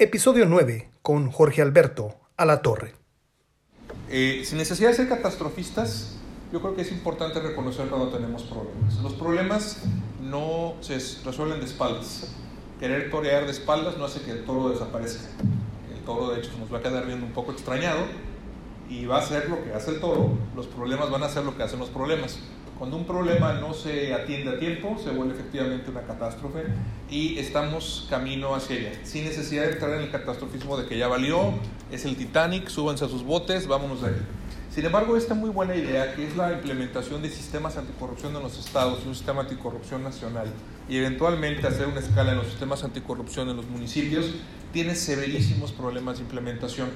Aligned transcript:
Episodio 0.00 0.46
9 0.46 0.92
con 1.02 1.28
Jorge 1.32 1.60
Alberto 1.60 2.14
a 2.36 2.44
la 2.44 2.62
Torre. 2.62 2.94
Eh, 4.08 4.42
sin 4.44 4.58
necesidad 4.58 4.90
de 4.90 4.94
ser 4.94 5.08
catastrofistas, 5.08 6.14
yo 6.52 6.60
creo 6.60 6.76
que 6.76 6.82
es 6.82 6.92
importante 6.92 7.40
reconocer 7.40 7.88
cuando 7.88 8.08
tenemos 8.10 8.44
problemas. 8.44 9.02
Los 9.02 9.14
problemas 9.14 9.82
no 10.22 10.74
se 10.82 11.00
resuelven 11.24 11.58
de 11.58 11.66
espaldas. 11.66 12.32
Querer 12.78 13.10
torear 13.10 13.46
de 13.46 13.50
espaldas 13.50 13.98
no 13.98 14.04
hace 14.04 14.20
que 14.22 14.30
el 14.30 14.44
toro 14.44 14.68
desaparezca. 14.68 15.30
El 15.92 16.04
toro, 16.04 16.30
de 16.30 16.38
hecho, 16.38 16.52
nos 16.60 16.72
va 16.72 16.78
a 16.78 16.82
quedar 16.82 17.04
viendo 17.04 17.26
un 17.26 17.32
poco 17.32 17.50
extrañado 17.50 18.04
y 18.88 19.04
va 19.06 19.16
a 19.16 19.18
hacer 19.18 19.50
lo 19.50 19.64
que 19.64 19.74
hace 19.74 19.90
el 19.90 20.00
toro. 20.00 20.38
Los 20.54 20.68
problemas 20.68 21.10
van 21.10 21.24
a 21.24 21.26
hacer 21.26 21.42
lo 21.42 21.56
que 21.56 21.64
hacen 21.64 21.80
los 21.80 21.88
problemas. 21.88 22.38
Cuando 22.78 22.96
un 22.96 23.06
problema 23.06 23.54
no 23.54 23.74
se 23.74 24.14
atiende 24.14 24.52
a 24.52 24.58
tiempo, 24.60 24.96
se 25.02 25.10
vuelve 25.10 25.34
efectivamente 25.34 25.90
una 25.90 26.02
catástrofe 26.02 26.62
y 27.10 27.36
estamos 27.36 28.06
camino 28.08 28.54
hacia 28.54 28.76
ella, 28.76 28.92
sin 29.02 29.24
necesidad 29.24 29.64
de 29.64 29.72
entrar 29.72 29.94
en 29.94 30.02
el 30.02 30.10
catastrofismo 30.12 30.76
de 30.76 30.86
que 30.86 30.96
ya 30.96 31.08
valió, 31.08 31.54
es 31.90 32.04
el 32.04 32.14
Titanic, 32.14 32.68
súbanse 32.68 33.04
a 33.04 33.08
sus 33.08 33.24
botes, 33.24 33.66
vámonos 33.66 34.02
de 34.02 34.10
ahí. 34.10 34.16
Sin 34.70 34.84
embargo, 34.84 35.16
esta 35.16 35.34
muy 35.34 35.50
buena 35.50 35.74
idea, 35.74 36.14
que 36.14 36.24
es 36.24 36.36
la 36.36 36.52
implementación 36.52 37.20
de 37.20 37.30
sistemas 37.30 37.76
anticorrupción 37.76 38.36
en 38.36 38.42
los 38.44 38.56
estados 38.60 39.04
un 39.04 39.16
sistema 39.16 39.40
anticorrupción 39.40 40.04
nacional, 40.04 40.46
y 40.88 40.98
eventualmente 40.98 41.66
hacer 41.66 41.88
una 41.88 41.98
escala 41.98 42.30
en 42.30 42.38
los 42.38 42.46
sistemas 42.46 42.84
anticorrupción 42.84 43.48
en 43.48 43.56
los 43.56 43.66
municipios, 43.66 44.26
tiene 44.72 44.94
severísimos 44.94 45.72
problemas 45.72 46.18
de 46.18 46.22
implementación 46.22 46.90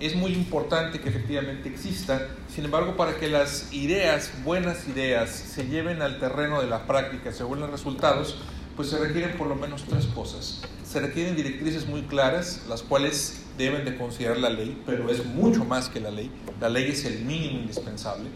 es 0.00 0.14
muy 0.14 0.32
importante 0.32 1.00
que 1.00 1.08
efectivamente 1.08 1.68
exista. 1.68 2.28
Sin 2.54 2.64
embargo, 2.64 2.96
para 2.96 3.16
que 3.16 3.28
las 3.28 3.72
ideas, 3.72 4.30
buenas 4.44 4.86
ideas, 4.88 5.30
se 5.30 5.66
lleven 5.66 6.02
al 6.02 6.18
terreno 6.18 6.60
de 6.60 6.66
la 6.66 6.86
práctica, 6.86 7.32
se 7.32 7.44
vuelvan 7.44 7.70
resultados, 7.70 8.38
pues 8.76 8.90
se 8.90 8.98
requieren 8.98 9.36
por 9.38 9.46
lo 9.46 9.56
menos 9.56 9.84
tres 9.84 10.06
cosas. 10.06 10.62
Se 10.84 11.00
requieren 11.00 11.34
directrices 11.34 11.86
muy 11.86 12.02
claras, 12.02 12.64
las 12.68 12.82
cuales 12.82 13.42
deben 13.56 13.84
de 13.84 13.96
considerar 13.96 14.38
la 14.38 14.50
ley, 14.50 14.80
pero 14.84 15.10
es 15.10 15.24
mucho 15.24 15.64
más 15.64 15.88
que 15.88 16.00
la 16.00 16.10
ley. 16.10 16.30
La 16.60 16.68
ley 16.68 16.90
es 16.90 17.04
el 17.04 17.20
mínimo 17.24 17.60
indispensable 17.60 18.28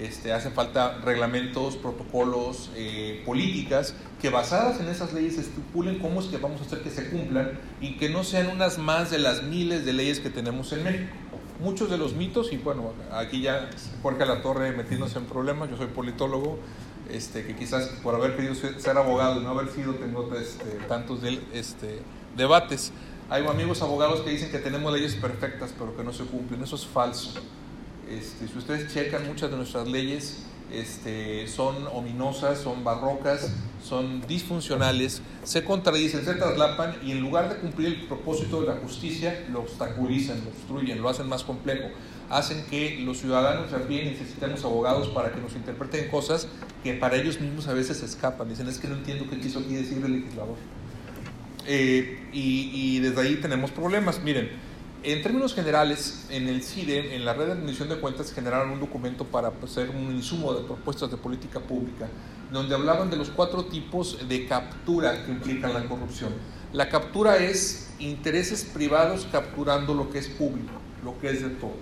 este, 0.00 0.32
hace 0.32 0.50
falta 0.50 0.98
reglamentos, 1.04 1.76
protocolos, 1.76 2.70
eh, 2.74 3.22
políticas 3.26 3.94
que 4.20 4.30
basadas 4.30 4.80
en 4.80 4.88
esas 4.88 5.12
leyes 5.12 5.36
estipulen 5.36 5.98
cómo 5.98 6.20
es 6.20 6.26
que 6.26 6.38
vamos 6.38 6.62
a 6.62 6.64
hacer 6.64 6.80
que 6.80 6.90
se 6.90 7.10
cumplan 7.10 7.58
y 7.82 7.96
que 7.96 8.08
no 8.08 8.24
sean 8.24 8.48
unas 8.48 8.78
más 8.78 9.10
de 9.10 9.18
las 9.18 9.42
miles 9.42 9.84
de 9.84 9.92
leyes 9.92 10.20
que 10.20 10.30
tenemos 10.30 10.72
en 10.72 10.84
México. 10.84 11.12
Muchos 11.60 11.90
de 11.90 11.98
los 11.98 12.14
mitos, 12.14 12.50
y 12.52 12.56
bueno, 12.56 12.94
aquí 13.12 13.42
ya 13.42 13.68
Jorge 14.02 14.24
La 14.24 14.40
Torre 14.40 14.72
metiéndose 14.72 15.18
en 15.18 15.26
problemas, 15.26 15.68
yo 15.68 15.76
soy 15.76 15.88
politólogo, 15.88 16.58
este, 17.10 17.44
que 17.44 17.54
quizás 17.54 17.88
por 18.02 18.14
haber 18.14 18.36
querido 18.36 18.54
ser 18.54 18.96
abogado 18.96 19.40
y 19.40 19.44
no 19.44 19.50
haber 19.50 19.68
sido 19.68 19.94
tengo 19.96 20.34
este, 20.34 20.64
tantos 20.88 21.20
de, 21.20 21.40
este, 21.52 22.00
debates. 22.36 22.92
Hay 23.28 23.46
amigos 23.46 23.82
abogados 23.82 24.22
que 24.22 24.30
dicen 24.30 24.50
que 24.50 24.58
tenemos 24.58 24.90
leyes 24.92 25.14
perfectas 25.14 25.74
pero 25.78 25.94
que 25.94 26.02
no 26.02 26.14
se 26.14 26.24
cumplen, 26.24 26.62
eso 26.62 26.76
es 26.76 26.86
falso. 26.86 27.34
Este, 28.10 28.48
si 28.48 28.58
ustedes 28.58 28.92
checan, 28.92 29.26
muchas 29.26 29.50
de 29.50 29.56
nuestras 29.56 29.86
leyes 29.86 30.42
este, 30.72 31.46
son 31.46 31.86
ominosas, 31.92 32.58
son 32.58 32.82
barrocas, 32.82 33.52
son 33.82 34.26
disfuncionales, 34.26 35.22
se 35.44 35.64
contradicen, 35.64 36.24
se 36.24 36.34
traslapan 36.34 36.96
y 37.04 37.12
en 37.12 37.20
lugar 37.20 37.48
de 37.48 37.56
cumplir 37.56 37.88
el 37.88 38.06
propósito 38.06 38.60
de 38.60 38.68
la 38.68 38.76
justicia, 38.76 39.46
lo 39.50 39.60
obstaculizan, 39.60 40.40
lo 40.44 40.50
obstruyen, 40.50 41.02
lo 41.02 41.08
hacen 41.08 41.28
más 41.28 41.44
complejo, 41.44 41.88
hacen 42.28 42.64
que 42.68 43.00
los 43.00 43.18
ciudadanos 43.18 43.70
también 43.70 44.06
necesitemos 44.06 44.64
abogados 44.64 45.08
para 45.08 45.32
que 45.32 45.40
nos 45.40 45.54
interpreten 45.54 46.08
cosas 46.08 46.48
que 46.82 46.94
para 46.94 47.16
ellos 47.16 47.40
mismos 47.40 47.68
a 47.68 47.74
veces 47.74 48.02
escapan. 48.02 48.48
Dicen, 48.48 48.68
es 48.68 48.78
que 48.78 48.88
no 48.88 48.96
entiendo 48.96 49.26
qué 49.28 49.38
quiso 49.38 49.60
aquí 49.60 49.74
decir 49.74 50.04
el 50.04 50.20
legislador. 50.20 50.56
Eh, 51.66 52.28
y, 52.32 52.70
y 52.72 52.98
desde 53.00 53.20
ahí 53.20 53.36
tenemos 53.36 53.70
problemas. 53.70 54.22
Miren, 54.22 54.50
en 55.02 55.22
términos 55.22 55.54
generales, 55.54 56.26
en 56.28 56.46
el 56.48 56.62
CIDE, 56.62 57.14
en 57.16 57.24
la 57.24 57.32
red 57.32 57.46
de 57.46 57.52
admisión 57.52 57.88
de 57.88 57.96
cuentas, 57.96 58.32
generaron 58.32 58.70
un 58.70 58.80
documento 58.80 59.24
para 59.24 59.50
hacer 59.62 59.88
un 59.90 60.14
insumo 60.14 60.52
de 60.52 60.62
propuestas 60.64 61.10
de 61.10 61.16
política 61.16 61.60
pública, 61.60 62.06
donde 62.52 62.74
hablaban 62.74 63.08
de 63.08 63.16
los 63.16 63.30
cuatro 63.30 63.64
tipos 63.64 64.28
de 64.28 64.46
captura 64.46 65.24
que 65.24 65.30
implican 65.30 65.72
la 65.72 65.84
corrupción. 65.86 66.34
La 66.74 66.90
captura 66.90 67.38
es 67.38 67.94
intereses 67.98 68.64
privados 68.64 69.26
capturando 69.32 69.94
lo 69.94 70.10
que 70.10 70.18
es 70.18 70.28
público, 70.28 70.72
lo 71.02 71.18
que 71.18 71.30
es 71.30 71.42
de, 71.42 71.48
todo, 71.48 71.76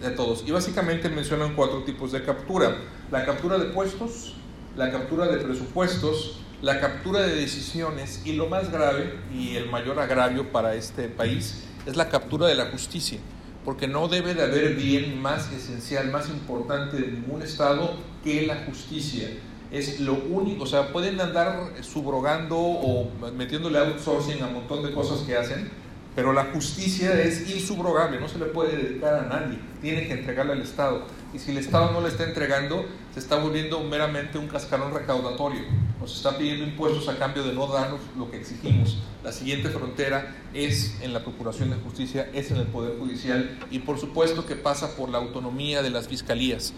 de 0.00 0.10
todos. 0.10 0.42
Y 0.46 0.50
básicamente 0.50 1.10
mencionan 1.10 1.54
cuatro 1.54 1.82
tipos 1.84 2.12
de 2.12 2.24
captura. 2.24 2.74
La 3.10 3.26
captura 3.26 3.58
de 3.58 3.66
puestos, 3.66 4.34
la 4.76 4.90
captura 4.90 5.26
de 5.26 5.36
presupuestos, 5.38 6.40
la 6.62 6.80
captura 6.80 7.20
de 7.20 7.34
decisiones 7.34 8.22
y 8.24 8.32
lo 8.32 8.46
más 8.46 8.72
grave 8.72 9.14
y 9.30 9.56
el 9.56 9.70
mayor 9.70 10.00
agravio 10.00 10.50
para 10.50 10.74
este 10.74 11.08
país 11.08 11.65
es 11.86 11.96
la 11.96 12.08
captura 12.08 12.46
de 12.46 12.54
la 12.54 12.66
justicia, 12.66 13.18
porque 13.64 13.86
no 13.88 14.08
debe 14.08 14.34
de 14.34 14.42
haber 14.42 14.74
bien 14.74 15.20
más 15.20 15.50
esencial, 15.52 16.10
más 16.10 16.28
importante 16.28 16.96
de 16.96 17.12
ningún 17.12 17.42
Estado 17.42 17.94
que 18.22 18.46
la 18.46 18.64
justicia. 18.64 19.28
Es 19.70 19.98
lo 20.00 20.14
único, 20.14 20.64
o 20.64 20.66
sea, 20.66 20.92
pueden 20.92 21.20
andar 21.20 21.72
subrogando 21.82 22.56
o 22.58 23.10
metiéndole 23.36 23.78
outsourcing 23.78 24.42
a 24.42 24.46
un 24.46 24.54
montón 24.54 24.84
de 24.84 24.92
cosas 24.92 25.20
que 25.20 25.36
hacen, 25.36 25.70
pero 26.14 26.32
la 26.32 26.44
justicia 26.46 27.20
es 27.20 27.50
insubrogable, 27.50 28.20
no 28.20 28.28
se 28.28 28.38
le 28.38 28.46
puede 28.46 28.76
dedicar 28.76 29.14
a 29.14 29.22
nadie, 29.22 29.58
tiene 29.82 30.06
que 30.06 30.14
entregarle 30.14 30.52
al 30.52 30.62
Estado. 30.62 31.06
Y 31.34 31.38
si 31.38 31.50
el 31.50 31.58
Estado 31.58 31.92
no 31.92 32.00
le 32.00 32.08
está 32.08 32.24
entregando, 32.24 32.86
se 33.12 33.20
está 33.20 33.36
volviendo 33.36 33.80
meramente 33.80 34.38
un 34.38 34.48
cascarón 34.48 34.94
recaudatorio. 34.94 35.62
Nos 36.00 36.16
está 36.16 36.38
pidiendo 36.38 36.64
impuestos 36.64 37.08
a 37.08 37.18
cambio 37.18 37.42
de 37.42 37.52
no 37.52 37.66
darnos 37.66 38.00
lo 38.16 38.30
que 38.30 38.38
exigimos. 38.38 38.98
La 39.24 39.32
siguiente 39.32 39.68
frontera 39.70 40.36
es 40.54 40.98
en 41.00 41.12
la 41.12 41.24
Procuración 41.24 41.70
de 41.70 41.76
Justicia, 41.76 42.30
es 42.32 42.50
en 42.50 42.58
el 42.58 42.66
Poder 42.66 42.98
Judicial 42.98 43.58
y 43.70 43.80
por 43.80 43.98
supuesto 43.98 44.46
que 44.46 44.54
pasa 44.54 44.96
por 44.96 45.08
la 45.08 45.18
autonomía 45.18 45.82
de 45.82 45.90
las 45.90 46.08
fiscalías. 46.08 46.72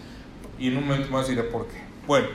Y 0.57 0.67
en 0.67 0.77
un 0.77 0.87
momento 0.87 1.11
más 1.11 1.27
diré 1.27 1.43
por 1.43 1.67
qué. 1.67 1.77
Bueno, 2.07 2.27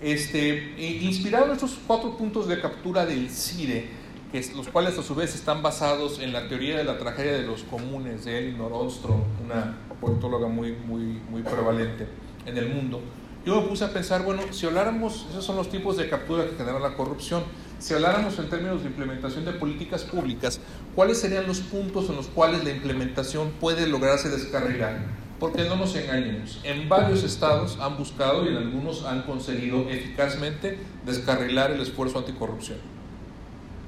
este, 0.00 0.74
inspirado 0.78 1.46
en 1.46 1.52
estos 1.52 1.78
cuatro 1.86 2.16
puntos 2.16 2.48
de 2.48 2.60
captura 2.60 3.04
del 3.04 3.28
CIDE, 3.30 3.88
que 4.32 4.44
los 4.54 4.68
cuales 4.68 4.98
a 4.98 5.02
su 5.02 5.14
vez 5.14 5.34
están 5.34 5.62
basados 5.62 6.18
en 6.20 6.32
la 6.32 6.48
teoría 6.48 6.76
de 6.76 6.84
la 6.84 6.98
tragedia 6.98 7.32
de 7.32 7.42
los 7.42 7.62
comunes 7.64 8.24
de 8.24 8.38
Elinor 8.38 8.72
Ostrom, 8.72 9.22
una 9.44 9.76
politóloga 10.00 10.48
muy, 10.48 10.72
muy, 10.72 11.20
muy 11.30 11.42
prevalente 11.42 12.06
en 12.46 12.56
el 12.56 12.68
mundo. 12.68 13.00
Yo 13.44 13.60
me 13.60 13.68
puse 13.68 13.84
a 13.84 13.92
pensar, 13.92 14.24
bueno, 14.24 14.42
si 14.50 14.66
habláramos, 14.66 15.26
esos 15.30 15.44
son 15.44 15.56
los 15.56 15.70
tipos 15.70 15.96
de 15.96 16.08
captura 16.08 16.44
que 16.44 16.56
generan 16.56 16.82
la 16.82 16.94
corrupción, 16.94 17.44
si 17.78 17.94
habláramos 17.94 18.38
en 18.38 18.50
términos 18.50 18.82
de 18.82 18.88
implementación 18.88 19.44
de 19.44 19.52
políticas 19.52 20.02
públicas, 20.02 20.60
¿cuáles 20.94 21.18
serían 21.18 21.46
los 21.46 21.60
puntos 21.60 22.10
en 22.10 22.16
los 22.16 22.26
cuales 22.26 22.64
la 22.64 22.70
implementación 22.70 23.52
puede 23.60 23.86
lograrse 23.86 24.28
descarrilar? 24.28 24.98
Porque 25.38 25.64
no 25.64 25.76
nos 25.76 25.94
engañemos, 25.94 26.60
en 26.64 26.88
varios 26.88 27.22
estados 27.22 27.78
han 27.80 27.96
buscado 27.96 28.44
y 28.44 28.48
en 28.48 28.56
algunos 28.56 29.04
han 29.04 29.22
conseguido 29.22 29.88
eficazmente 29.88 30.78
descarrilar 31.06 31.70
el 31.70 31.80
esfuerzo 31.80 32.18
anticorrupción. 32.18 32.78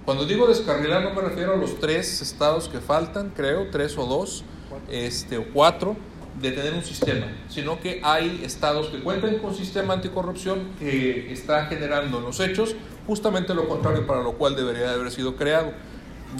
Cuando 0.05 0.25
digo 0.25 0.47
descarrilar 0.47 1.03
no 1.03 1.13
me 1.13 1.21
refiero 1.21 1.55
a 1.55 1.57
los 1.57 1.81
tres 1.81 2.23
estados 2.23 2.69
que 2.69 2.79
faltan, 2.79 3.33
creo, 3.35 3.69
tres 3.71 3.99
o 3.99 4.07
dos, 4.07 4.45
este, 4.91 5.39
o 5.39 5.45
cuatro, 5.53 5.97
de 6.41 6.53
tener 6.53 6.73
un 6.73 6.83
sistema, 6.83 7.27
sino 7.49 7.81
que 7.81 8.01
hay 8.03 8.43
estados 8.45 8.89
que 8.89 9.01
cuentan 9.01 9.39
con 9.39 9.55
sistema 9.55 9.95
anticorrupción 9.95 10.71
que 10.79 11.33
está 11.33 11.67
generando 11.67 12.21
los 12.21 12.41
hechos 12.41 12.77
justamente 13.07 13.55
lo 13.55 13.69
contrario 13.69 14.07
para 14.07 14.23
lo 14.23 14.33
cual 14.33 14.57
debería 14.57 14.83
de 14.83 14.95
haber 14.95 15.11
sido 15.11 15.37
creado. 15.37 15.73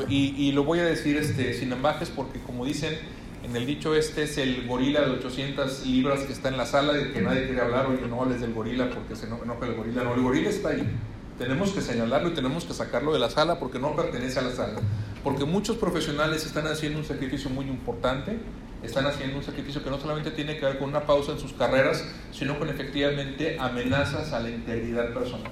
Y, 0.09 0.53
lo 0.53 0.63
voy 0.63 0.79
a 0.79 0.85
decir 0.85 1.17
este, 1.17 1.53
sin 1.53 1.73
ambajes 1.73 2.11
porque 2.11 2.39
como 2.39 2.65
dicen 2.65 2.97
en 3.43 3.57
el 3.57 3.67
dicho 3.67 3.97
este 3.97 4.23
es 4.23 4.39
el 4.39 4.69
gorila 4.69 5.01
de 5.01 5.11
800 5.11 5.85
libras 5.87 6.21
que 6.21 6.33
está 6.33 6.49
en 6.49 6.57
la 6.57 6.67
sala 6.67 6.93
y 7.01 7.13
que 7.13 7.21
nadie 7.21 7.47
quiere 7.47 7.61
hablar, 7.61 7.87
oye 7.87 8.07
no 8.09 8.23
hables 8.23 8.41
del 8.41 8.55
gorila 8.55 8.89
porque 8.91 9.17
se 9.17 9.27
enoja 9.27 9.67
el 9.67 9.75
gorila, 9.75 10.05
no, 10.05 10.15
el 10.15 10.21
gorila 10.21 10.49
está 10.49 10.69
ahí 10.69 10.89
tenemos 11.41 11.71
que 11.71 11.81
señalarlo 11.81 12.29
y 12.29 12.35
tenemos 12.35 12.67
que 12.67 12.75
sacarlo 12.75 13.15
de 13.15 13.19
la 13.19 13.31
sala 13.31 13.59
porque 13.59 13.79
no 13.79 13.97
pertenece 13.97 14.39
a 14.39 14.43
la 14.43 14.51
sala. 14.51 14.79
Porque 15.25 15.47
muchos 15.47 15.79
profesionales 15.79 16.45
están 16.45 16.67
haciendo 16.67 16.99
un 16.99 17.05
sacrificio 17.07 17.49
muy 17.49 17.65
importante, 17.65 18.39
están 18.83 19.07
haciendo 19.07 19.39
un 19.39 19.43
sacrificio 19.43 19.83
que 19.83 19.89
no 19.89 19.99
solamente 19.99 20.33
tiene 20.33 20.59
que 20.59 20.67
ver 20.67 20.79
con 20.79 20.91
una 20.91 21.07
pausa 21.07 21.33
en 21.33 21.39
sus 21.39 21.55
carreras, 21.55 22.05
sino 22.31 22.59
con 22.59 22.69
efectivamente 22.69 23.59
amenazas 23.59 24.35
a 24.35 24.41
la 24.41 24.51
integridad 24.51 25.15
personal. 25.15 25.51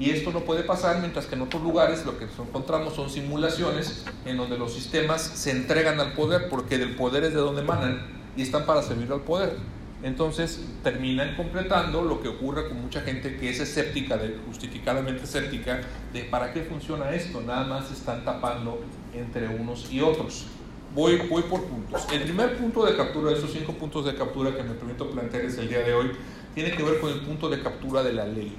Y 0.00 0.10
esto 0.10 0.32
no 0.32 0.40
puede 0.40 0.64
pasar 0.64 0.98
mientras 0.98 1.26
que 1.26 1.36
en 1.36 1.42
otros 1.42 1.62
lugares 1.62 2.04
lo 2.04 2.18
que 2.18 2.24
encontramos 2.24 2.96
son 2.96 3.08
simulaciones 3.08 4.06
en 4.24 4.36
donde 4.36 4.58
los 4.58 4.74
sistemas 4.74 5.22
se 5.22 5.52
entregan 5.52 6.00
al 6.00 6.14
poder 6.14 6.48
porque 6.48 6.76
del 6.76 6.96
poder 6.96 7.22
es 7.22 7.34
de 7.34 7.38
donde 7.38 7.60
emanan 7.60 8.04
y 8.36 8.42
están 8.42 8.66
para 8.66 8.82
servir 8.82 9.12
al 9.12 9.20
poder 9.20 9.54
entonces 10.02 10.60
terminan 10.82 11.36
completando 11.36 12.02
lo 12.02 12.22
que 12.22 12.28
ocurre 12.28 12.68
con 12.68 12.80
mucha 12.80 13.02
gente 13.02 13.36
que 13.36 13.50
es 13.50 13.60
escéptica, 13.60 14.18
justificadamente 14.46 15.24
escéptica, 15.24 15.80
de 16.12 16.24
para 16.24 16.52
qué 16.52 16.62
funciona 16.62 17.10
esto, 17.10 17.42
nada 17.42 17.66
más 17.66 17.90
están 17.90 18.24
tapando 18.24 18.80
entre 19.12 19.48
unos 19.48 19.92
y 19.92 20.00
otros. 20.00 20.46
Voy, 20.94 21.18
voy 21.28 21.42
por 21.42 21.64
puntos. 21.64 22.06
El 22.12 22.22
primer 22.22 22.56
punto 22.56 22.84
de 22.84 22.96
captura, 22.96 23.30
de 23.30 23.38
esos 23.38 23.52
cinco 23.52 23.74
puntos 23.74 24.06
de 24.06 24.14
captura 24.14 24.56
que 24.56 24.62
me 24.62 24.74
permito 24.74 25.10
plantear 25.10 25.44
el 25.44 25.68
día 25.68 25.80
de 25.80 25.94
hoy, 25.94 26.10
tiene 26.54 26.72
que 26.72 26.82
ver 26.82 26.98
con 26.98 27.12
el 27.12 27.20
punto 27.20 27.48
de 27.48 27.62
captura 27.62 28.02
de 28.02 28.12
la 28.12 28.24
ley. 28.24 28.56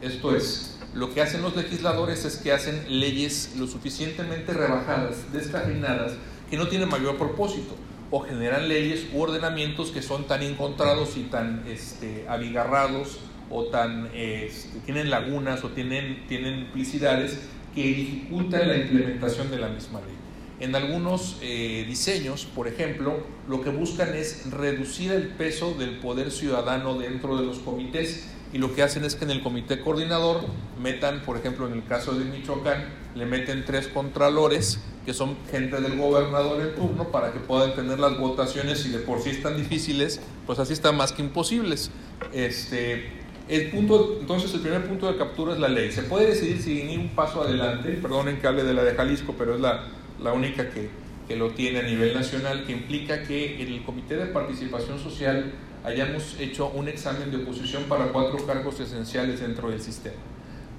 Esto 0.00 0.34
es, 0.34 0.78
lo 0.94 1.12
que 1.12 1.20
hacen 1.20 1.42
los 1.42 1.56
legisladores 1.56 2.24
es 2.24 2.36
que 2.36 2.52
hacen 2.52 2.84
leyes 2.88 3.54
lo 3.58 3.66
suficientemente 3.66 4.52
rebajadas, 4.52 5.32
descafeinadas, 5.32 6.12
que 6.48 6.56
no 6.56 6.68
tienen 6.68 6.88
mayor 6.88 7.16
propósito, 7.16 7.74
o 8.10 8.20
generan 8.20 8.68
leyes 8.68 9.06
u 9.12 9.20
ordenamientos 9.20 9.90
que 9.90 10.02
son 10.02 10.26
tan 10.26 10.42
encontrados 10.42 11.16
y 11.16 11.24
tan 11.24 11.64
este, 11.68 12.24
abigarrados 12.28 13.18
o 13.50 13.64
tan 13.64 14.08
este, 14.14 14.78
tienen 14.80 15.10
lagunas 15.10 15.64
o 15.64 15.70
tienen, 15.70 16.26
tienen 16.28 16.58
implicidades 16.60 17.40
que 17.74 17.82
dificultan 17.82 18.68
la 18.68 18.76
implementación 18.76 19.50
de 19.50 19.58
la 19.58 19.68
misma 19.68 20.00
ley. 20.00 20.14
En 20.58 20.74
algunos 20.74 21.36
eh, 21.42 21.84
diseños, 21.86 22.46
por 22.46 22.66
ejemplo, 22.66 23.18
lo 23.46 23.60
que 23.60 23.68
buscan 23.68 24.14
es 24.14 24.50
reducir 24.50 25.12
el 25.12 25.28
peso 25.28 25.74
del 25.74 25.98
poder 25.98 26.30
ciudadano 26.30 26.98
dentro 26.98 27.36
de 27.36 27.44
los 27.44 27.58
comités 27.58 28.26
y 28.54 28.58
lo 28.58 28.74
que 28.74 28.82
hacen 28.82 29.04
es 29.04 29.16
que 29.16 29.24
en 29.24 29.32
el 29.32 29.42
comité 29.42 29.80
coordinador 29.80 30.46
metan, 30.80 31.20
por 31.26 31.36
ejemplo, 31.36 31.66
en 31.66 31.74
el 31.74 31.84
caso 31.84 32.14
de 32.14 32.24
Michoacán, 32.24 32.86
le 33.14 33.26
meten 33.26 33.66
tres 33.66 33.88
contralores 33.88 34.80
que 35.06 35.14
son 35.14 35.36
gente 35.52 35.80
del 35.80 35.96
gobernador 35.96 36.60
en 36.60 36.74
turno 36.74 37.12
para 37.12 37.32
que 37.32 37.38
puedan 37.38 37.76
tener 37.76 38.00
las 38.00 38.18
votaciones 38.18 38.84
y 38.86 38.90
de 38.90 38.98
por 38.98 39.22
sí 39.22 39.30
están 39.30 39.56
difíciles, 39.56 40.20
pues 40.44 40.58
así 40.58 40.72
están 40.72 40.96
más 40.96 41.12
que 41.12 41.22
imposibles. 41.22 41.92
Este, 42.32 43.12
el 43.48 43.70
punto, 43.70 44.18
entonces 44.20 44.52
el 44.52 44.60
primer 44.60 44.84
punto 44.84 45.10
de 45.10 45.16
captura 45.16 45.52
es 45.54 45.60
la 45.60 45.68
ley. 45.68 45.92
Se 45.92 46.02
puede 46.02 46.26
decidir 46.26 46.60
si 46.60 46.82
ni 46.82 46.96
un 46.96 47.10
paso 47.10 47.40
adelante, 47.42 47.92
perdonen 47.92 48.38
que 48.38 48.48
hable 48.48 48.64
de 48.64 48.74
la 48.74 48.82
de 48.82 48.94
Jalisco, 48.96 49.36
pero 49.38 49.54
es 49.54 49.60
la, 49.60 49.86
la 50.20 50.32
única 50.32 50.70
que, 50.70 50.90
que 51.28 51.36
lo 51.36 51.50
tiene 51.50 51.78
a 51.78 51.82
nivel 51.82 52.12
nacional, 52.12 52.64
que 52.66 52.72
implica 52.72 53.22
que 53.22 53.62
en 53.62 53.72
el 53.72 53.84
Comité 53.84 54.16
de 54.16 54.26
Participación 54.26 54.98
Social 54.98 55.52
hayamos 55.84 56.36
hecho 56.40 56.70
un 56.70 56.88
examen 56.88 57.30
de 57.30 57.36
oposición 57.36 57.84
para 57.84 58.06
cuatro 58.06 58.44
cargos 58.44 58.80
esenciales 58.80 59.38
dentro 59.38 59.70
del 59.70 59.80
sistema. 59.80 60.16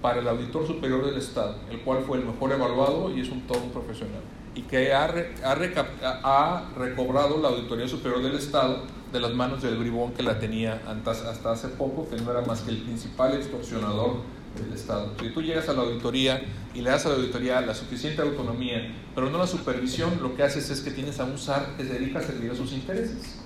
Para 0.01 0.19
el 0.19 0.27
auditor 0.27 0.67
superior 0.67 1.05
del 1.05 1.17
Estado, 1.17 1.55
el 1.71 1.81
cual 1.81 2.03
fue 2.05 2.19
el 2.19 2.25
mejor 2.25 2.51
evaluado 2.51 3.11
y 3.15 3.21
es 3.21 3.29
un 3.29 3.41
todo 3.47 3.63
un 3.63 3.71
profesional, 3.71 4.21
y 4.53 4.61
que 4.61 4.93
ha, 4.93 5.05
ha, 5.43 6.19
ha 6.23 6.69
recobrado 6.77 7.41
la 7.41 7.49
Auditoría 7.49 7.87
Superior 7.87 8.21
del 8.21 8.35
Estado 8.35 8.83
de 9.11 9.19
las 9.19 9.33
manos 9.33 9.61
del 9.61 9.77
bribón 9.77 10.13
que 10.13 10.23
la 10.23 10.39
tenía 10.39 10.81
hasta 11.05 11.51
hace 11.51 11.69
poco, 11.69 12.07
que 12.09 12.17
no 12.17 12.31
era 12.31 12.41
más 12.41 12.61
que 12.61 12.71
el 12.71 12.77
principal 12.77 13.33
extorsionador 13.33 14.17
del 14.61 14.73
Estado. 14.73 15.13
Si 15.21 15.29
tú 15.29 15.41
llegas 15.41 15.69
a 15.69 15.73
la 15.73 15.81
auditoría 15.81 16.41
y 16.73 16.81
le 16.81 16.89
das 16.89 17.05
a 17.05 17.09
la 17.09 17.15
auditoría 17.15 17.61
la 17.61 17.73
suficiente 17.73 18.21
autonomía, 18.21 18.93
pero 19.15 19.29
no 19.29 19.37
la 19.37 19.47
supervisión, 19.47 20.19
lo 20.21 20.35
que 20.35 20.43
haces 20.43 20.69
es 20.69 20.81
que 20.81 20.91
tienes 20.91 21.19
a 21.19 21.25
un 21.25 21.37
SAR 21.37 21.75
que 21.77 21.85
se 21.85 21.93
dedica 21.93 22.19
a 22.19 22.23
servir 22.23 22.51
a 22.51 22.55
sus 22.55 22.73
intereses. 22.73 23.36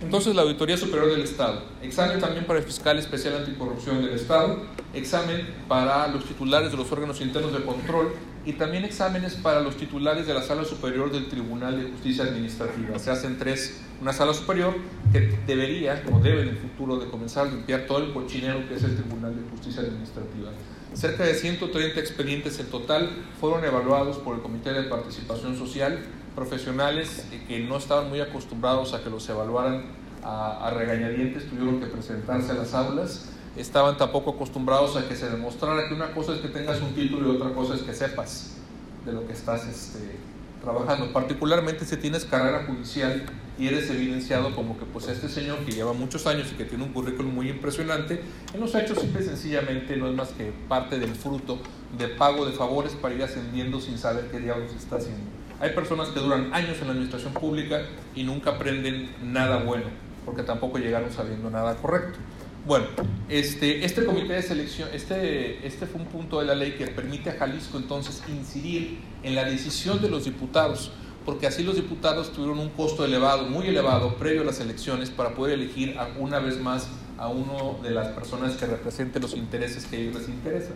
Entonces 0.00 0.34
la 0.34 0.42
Auditoría 0.42 0.76
Superior 0.76 1.10
del 1.10 1.22
Estado, 1.22 1.62
examen 1.82 2.20
también 2.20 2.44
para 2.44 2.58
el 2.58 2.64
Fiscal 2.64 2.98
Especial 2.98 3.36
Anticorrupción 3.36 4.04
del 4.04 4.14
Estado, 4.14 4.62
examen 4.92 5.46
para 5.68 6.06
los 6.08 6.24
titulares 6.26 6.70
de 6.70 6.76
los 6.76 6.92
órganos 6.92 7.20
internos 7.22 7.52
de 7.52 7.64
control 7.64 8.12
y 8.44 8.52
también 8.52 8.84
exámenes 8.84 9.34
para 9.34 9.60
los 9.60 9.76
titulares 9.76 10.26
de 10.26 10.34
la 10.34 10.42
Sala 10.42 10.64
Superior 10.64 11.10
del 11.10 11.28
Tribunal 11.28 11.82
de 11.82 11.90
Justicia 11.90 12.24
Administrativa. 12.24 12.98
Se 12.98 13.10
hacen 13.10 13.38
tres, 13.38 13.80
una 14.00 14.12
sala 14.12 14.34
superior 14.34 14.74
que 15.12 15.36
debería 15.46 16.02
o 16.12 16.20
debe 16.20 16.42
en 16.42 16.50
el 16.50 16.58
futuro 16.58 16.98
de 16.98 17.08
comenzar 17.10 17.46
a 17.46 17.50
limpiar 17.50 17.86
todo 17.86 17.98
el 17.98 18.12
cochinero 18.12 18.68
que 18.68 18.74
es 18.74 18.84
el 18.84 18.96
Tribunal 18.96 19.34
de 19.34 19.48
Justicia 19.50 19.82
Administrativa. 19.82 20.50
Cerca 20.92 21.24
de 21.24 21.34
130 21.34 21.98
expedientes 21.98 22.60
en 22.60 22.66
total 22.66 23.10
fueron 23.40 23.64
evaluados 23.64 24.18
por 24.18 24.36
el 24.36 24.42
Comité 24.42 24.72
de 24.72 24.84
Participación 24.84 25.56
Social 25.58 25.98
profesionales 26.36 27.26
que 27.48 27.60
no 27.60 27.78
estaban 27.78 28.08
muy 28.08 28.20
acostumbrados 28.20 28.94
a 28.94 29.02
que 29.02 29.10
los 29.10 29.28
evaluaran 29.28 29.84
a, 30.22 30.70
regañadientes, 30.76 31.48
tuvieron 31.48 31.80
que 31.80 31.86
presentarse 31.86 32.52
a 32.52 32.54
las 32.54 32.74
aulas, 32.74 33.26
estaban 33.56 33.96
tampoco 33.96 34.32
acostumbrados 34.32 34.96
a 34.96 35.08
que 35.08 35.16
se 35.16 35.30
demostrara 35.30 35.88
que 35.88 35.94
una 35.94 36.12
cosa 36.12 36.34
es 36.34 36.40
que 36.40 36.48
tengas 36.48 36.80
un 36.80 36.94
título 36.94 37.32
y 37.32 37.36
otra 37.36 37.54
cosa 37.54 37.74
es 37.74 37.82
que 37.82 37.94
sepas 37.94 38.56
de 39.04 39.12
lo 39.12 39.26
que 39.26 39.32
estás 39.32 39.66
este, 39.66 40.16
trabajando, 40.60 41.12
particularmente 41.12 41.84
si 41.84 41.96
tienes 41.96 42.24
carrera 42.24 42.64
judicial 42.66 43.24
y 43.58 43.68
eres 43.68 43.88
evidenciado 43.88 44.54
como 44.54 44.76
que 44.78 44.84
pues 44.84 45.08
este 45.08 45.28
señor 45.28 45.58
que 45.60 45.72
lleva 45.72 45.92
muchos 45.92 46.26
años 46.26 46.48
y 46.52 46.56
que 46.56 46.64
tiene 46.64 46.84
un 46.84 46.92
currículum 46.92 47.32
muy 47.32 47.48
impresionante, 47.48 48.20
en 48.52 48.60
los 48.60 48.74
hechos 48.74 48.98
simple 48.98 49.22
y 49.22 49.24
sencillamente 49.24 49.96
no 49.96 50.08
es 50.08 50.14
más 50.14 50.30
que 50.30 50.52
parte 50.68 50.98
del 50.98 51.14
fruto 51.14 51.58
de 51.96 52.08
pago 52.08 52.44
de 52.44 52.52
favores 52.52 52.92
para 52.92 53.14
ir 53.14 53.22
ascendiendo 53.22 53.80
sin 53.80 53.96
saber 53.96 54.28
qué 54.30 54.40
diablos 54.40 54.74
está 54.74 54.96
haciendo. 54.96 55.35
Hay 55.58 55.70
personas 55.70 56.08
que 56.08 56.20
duran 56.20 56.52
años 56.52 56.76
en 56.80 56.86
la 56.86 56.92
administración 56.92 57.32
pública 57.32 57.82
y 58.14 58.24
nunca 58.24 58.50
aprenden 58.50 59.10
nada 59.22 59.58
bueno, 59.58 59.86
porque 60.24 60.42
tampoco 60.42 60.78
llegaron 60.78 61.10
sabiendo 61.10 61.48
nada 61.48 61.76
correcto. 61.76 62.18
Bueno, 62.66 62.86
este, 63.28 63.84
este 63.84 64.04
comité 64.04 64.34
de 64.34 64.42
selección, 64.42 64.88
este, 64.92 65.64
este 65.66 65.86
fue 65.86 66.00
un 66.00 66.08
punto 66.08 66.40
de 66.40 66.46
la 66.46 66.54
ley 66.54 66.72
que 66.72 66.88
permite 66.88 67.30
a 67.30 67.34
Jalisco 67.34 67.78
entonces 67.78 68.22
incidir 68.28 68.98
en 69.22 69.34
la 69.34 69.44
decisión 69.44 70.02
de 70.02 70.10
los 70.10 70.24
diputados, 70.24 70.90
porque 71.24 71.46
así 71.46 71.62
los 71.62 71.76
diputados 71.76 72.32
tuvieron 72.32 72.58
un 72.58 72.70
costo 72.70 73.04
elevado, 73.04 73.44
muy 73.44 73.68
elevado, 73.68 74.16
previo 74.16 74.42
a 74.42 74.44
las 74.44 74.60
elecciones, 74.60 75.10
para 75.10 75.34
poder 75.34 75.54
elegir 75.54 75.96
una 76.18 76.40
vez 76.40 76.60
más 76.60 76.88
a 77.18 77.28
uno 77.28 77.78
de 77.82 77.92
las 77.92 78.08
personas 78.08 78.56
que 78.56 78.66
represente 78.66 79.20
los 79.20 79.34
intereses 79.34 79.86
que 79.86 80.02
ellos 80.02 80.16
les 80.16 80.28
interesan. 80.28 80.74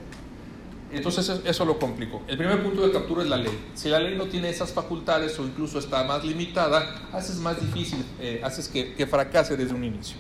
Entonces 0.92 1.40
eso 1.44 1.64
lo 1.64 1.78
complicó. 1.78 2.22
El 2.26 2.36
primer 2.36 2.62
punto 2.62 2.86
de 2.86 2.92
captura 2.92 3.22
es 3.22 3.28
la 3.28 3.36
ley. 3.36 3.56
Si 3.74 3.88
la 3.88 4.00
ley 4.00 4.16
no 4.16 4.24
tiene 4.24 4.50
esas 4.50 4.72
facultades 4.72 5.38
o 5.38 5.44
incluso 5.44 5.78
está 5.78 6.04
más 6.04 6.24
limitada, 6.24 7.08
haces 7.12 7.36
más 7.36 7.60
difícil, 7.60 8.04
eh, 8.20 8.40
haces 8.42 8.68
que, 8.68 8.94
que 8.94 9.06
fracase 9.06 9.56
desde 9.56 9.74
un 9.74 9.84
inicio. 9.84 10.16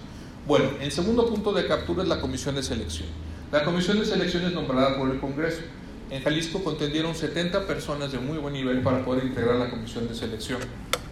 Bueno, 0.46 0.70
el 0.80 0.92
segundo 0.92 1.26
punto 1.28 1.52
de 1.52 1.66
captura 1.66 2.02
es 2.02 2.08
la 2.08 2.20
comisión 2.20 2.54
de 2.54 2.62
selección. 2.62 3.08
La 3.52 3.64
comisión 3.64 3.98
de 3.98 4.04
selección 4.04 4.44
es 4.44 4.52
nombrada 4.52 4.96
por 4.96 5.10
el 5.10 5.18
Congreso. 5.18 5.62
En 6.10 6.22
Jalisco 6.22 6.62
contendieron 6.62 7.14
70 7.14 7.66
personas 7.66 8.12
de 8.12 8.18
muy 8.18 8.38
buen 8.38 8.54
nivel 8.54 8.80
para 8.82 9.04
poder 9.04 9.24
integrar 9.24 9.56
la 9.56 9.70
comisión 9.70 10.08
de 10.08 10.14
selección. 10.14 10.58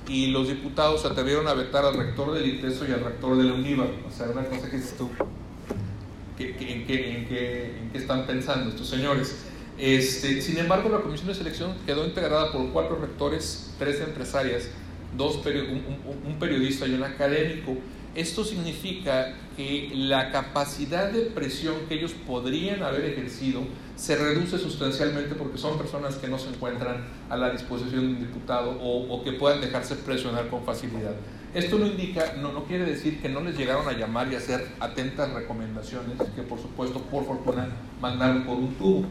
Y 0.09 0.29
los 0.29 0.49
diputados 0.49 1.03
se 1.03 1.09
atrevieron 1.09 1.47
a 1.49 1.55
vetar 1.55 1.85
al 1.85 1.95
rector 1.95 2.33
del 2.33 2.47
ITESO 2.47 2.89
y 2.89 2.93
al 2.93 3.05
rector 3.05 3.37
de 3.37 3.45
la 3.45 3.55
UNIVA. 3.55 3.87
O 4.09 4.11
sea, 4.11 4.29
una 4.29 4.45
cosa 4.45 4.71
que 4.71 4.77
dices 4.77 4.97
tú, 4.97 5.11
en, 6.39 6.87
qué, 6.87 7.17
en, 7.17 7.27
qué, 7.27 7.73
están 7.95 8.27
pensando 8.27 8.71
estos 8.71 8.89
señores. 8.89 9.37
Este, 9.79 10.43
sin 10.43 10.59
embargo, 10.59 10.89
la 10.89 11.01
comisión 11.01 11.29
de 11.29 11.35
selección 11.35 11.75
quedó 11.87 12.05
integrada 12.05 12.51
por 12.51 12.69
cuatro 12.71 12.97
rectores, 12.97 13.75
tres 13.79 14.01
empresarias, 14.01 14.69
dos 15.17 15.37
un, 15.37 15.85
un, 16.27 16.39
periodista 16.39 16.87
y 16.87 16.95
un 16.95 17.05
académico. 17.05 17.77
Esto 18.15 18.45
significa 18.45 19.37
que 19.57 19.93
la 19.95 20.33
capacidad 20.33 21.13
de 21.13 21.23
presión 21.27 21.77
que 21.89 21.95
ellos 21.95 22.13
podrían 22.27 22.83
haber 22.83 23.05
ejercido 23.05 23.61
se 23.95 24.17
reduce 24.17 24.59
sustancialmente 24.59 25.37
porque 25.37 25.59
son 25.59 25.79
personas 25.79 26.17
que 26.17 26.27
no 26.27 26.39
se 26.39 26.49
encuentran 26.49 27.05
a 27.31 27.37
la 27.37 27.51
disposición 27.51 28.01
de 28.01 28.15
un 28.15 28.19
diputado 28.19 28.71
o, 28.81 29.15
o 29.15 29.23
que 29.23 29.33
puedan 29.33 29.61
dejarse 29.61 29.95
presionar 29.97 30.49
con 30.49 30.65
facilidad. 30.65 31.15
Esto 31.55 31.79
no 31.79 31.87
indica, 31.87 32.35
no, 32.41 32.53
no 32.53 32.65
quiere 32.65 32.85
decir 32.85 33.23
que 33.23 33.29
no 33.29 33.41
les 33.41 33.57
llegaron 33.57 33.89
a 33.89 33.93
llamar 33.93 34.31
y 34.31 34.35
hacer 34.35 34.69
atentas 34.81 35.33
recomendaciones, 35.33 36.19
que 36.37 36.43
por 36.43 36.61
supuesto, 36.61 37.01
por 37.01 37.25
fortuna, 37.25 37.69
mandaron 38.01 38.45
por 38.45 38.57
un 38.57 38.75
tubo. 38.75 39.07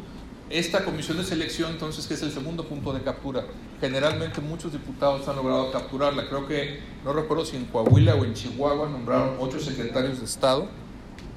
Esta 0.50 0.86
comisión 0.86 1.18
de 1.18 1.26
selección, 1.26 1.72
entonces, 1.72 2.08
que 2.08 2.14
es 2.14 2.22
el 2.24 2.32
segundo 2.32 2.64
punto 2.64 2.94
de 2.94 3.02
captura, 3.02 3.46
generalmente 3.82 4.40
muchos 4.40 4.72
diputados 4.72 5.28
han 5.28 5.36
logrado 5.36 5.72
capturarla. 5.74 6.30
Creo 6.30 6.48
que, 6.48 6.80
no 7.04 7.12
recuerdo 7.12 7.46
si 7.46 7.58
en 7.58 7.66
Coahuila 7.66 8.16
o 8.16 8.24
en 8.24 8.34
Chihuahua 8.34 8.88
nombraron 8.88 9.36
ocho 9.40 9.60
secretarios 9.60 10.20
de 10.20 10.26
Estado 10.26 10.70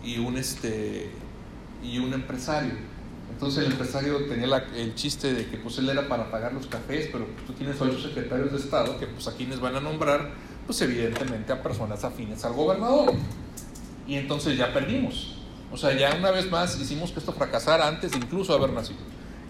y 0.04 0.18
un, 0.18 0.36
este, 0.36 1.10
y 1.82 1.98
un 1.98 2.12
empresario. 2.14 2.74
Entonces 3.32 3.64
el 3.64 3.72
empresario 3.72 4.26
tenía 4.26 4.64
el 4.76 4.94
chiste 4.94 5.32
de 5.32 5.46
que 5.46 5.56
pues 5.56 5.78
él 5.78 5.88
era 5.88 6.06
para 6.08 6.30
pagar 6.30 6.52
los 6.52 6.66
cafés, 6.66 7.08
pero 7.10 7.26
tú 7.46 7.52
tienes 7.54 7.80
ocho 7.80 7.98
secretarios 7.98 8.52
de 8.52 8.58
Estado 8.58 8.98
que 8.98 9.06
pues 9.06 9.26
a 9.26 9.34
quienes 9.34 9.60
van 9.60 9.74
a 9.76 9.80
nombrar 9.80 10.30
pues 10.66 10.80
evidentemente 10.82 11.52
a 11.52 11.62
personas 11.62 12.04
afines 12.04 12.44
al 12.44 12.52
gobernador. 12.52 13.14
Y 14.06 14.14
entonces 14.14 14.56
ya 14.56 14.72
perdimos. 14.72 15.39
O 15.72 15.76
sea, 15.76 15.92
ya 15.96 16.14
una 16.16 16.30
vez 16.30 16.50
más 16.50 16.78
hicimos 16.80 17.12
que 17.12 17.20
esto 17.20 17.32
fracasara 17.32 17.86
antes 17.86 18.12
de 18.12 18.18
incluso 18.18 18.52
haber 18.54 18.70
nacido. 18.70 18.98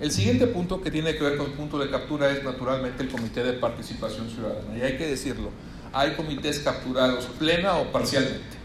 El 0.00 0.10
siguiente 0.10 0.46
punto 0.46 0.80
que 0.80 0.90
tiene 0.90 1.14
que 1.14 1.22
ver 1.22 1.36
con 1.36 1.46
el 1.46 1.52
punto 1.52 1.78
de 1.78 1.90
captura 1.90 2.30
es 2.30 2.42
naturalmente 2.42 3.02
el 3.02 3.10
Comité 3.10 3.42
de 3.42 3.52
Participación 3.54 4.30
Ciudadana. 4.30 4.76
Y 4.76 4.80
hay 4.80 4.96
que 4.96 5.06
decirlo, 5.06 5.50
hay 5.92 6.12
comités 6.12 6.60
capturados 6.60 7.26
plena 7.38 7.76
o 7.76 7.92
parcialmente. 7.92 8.58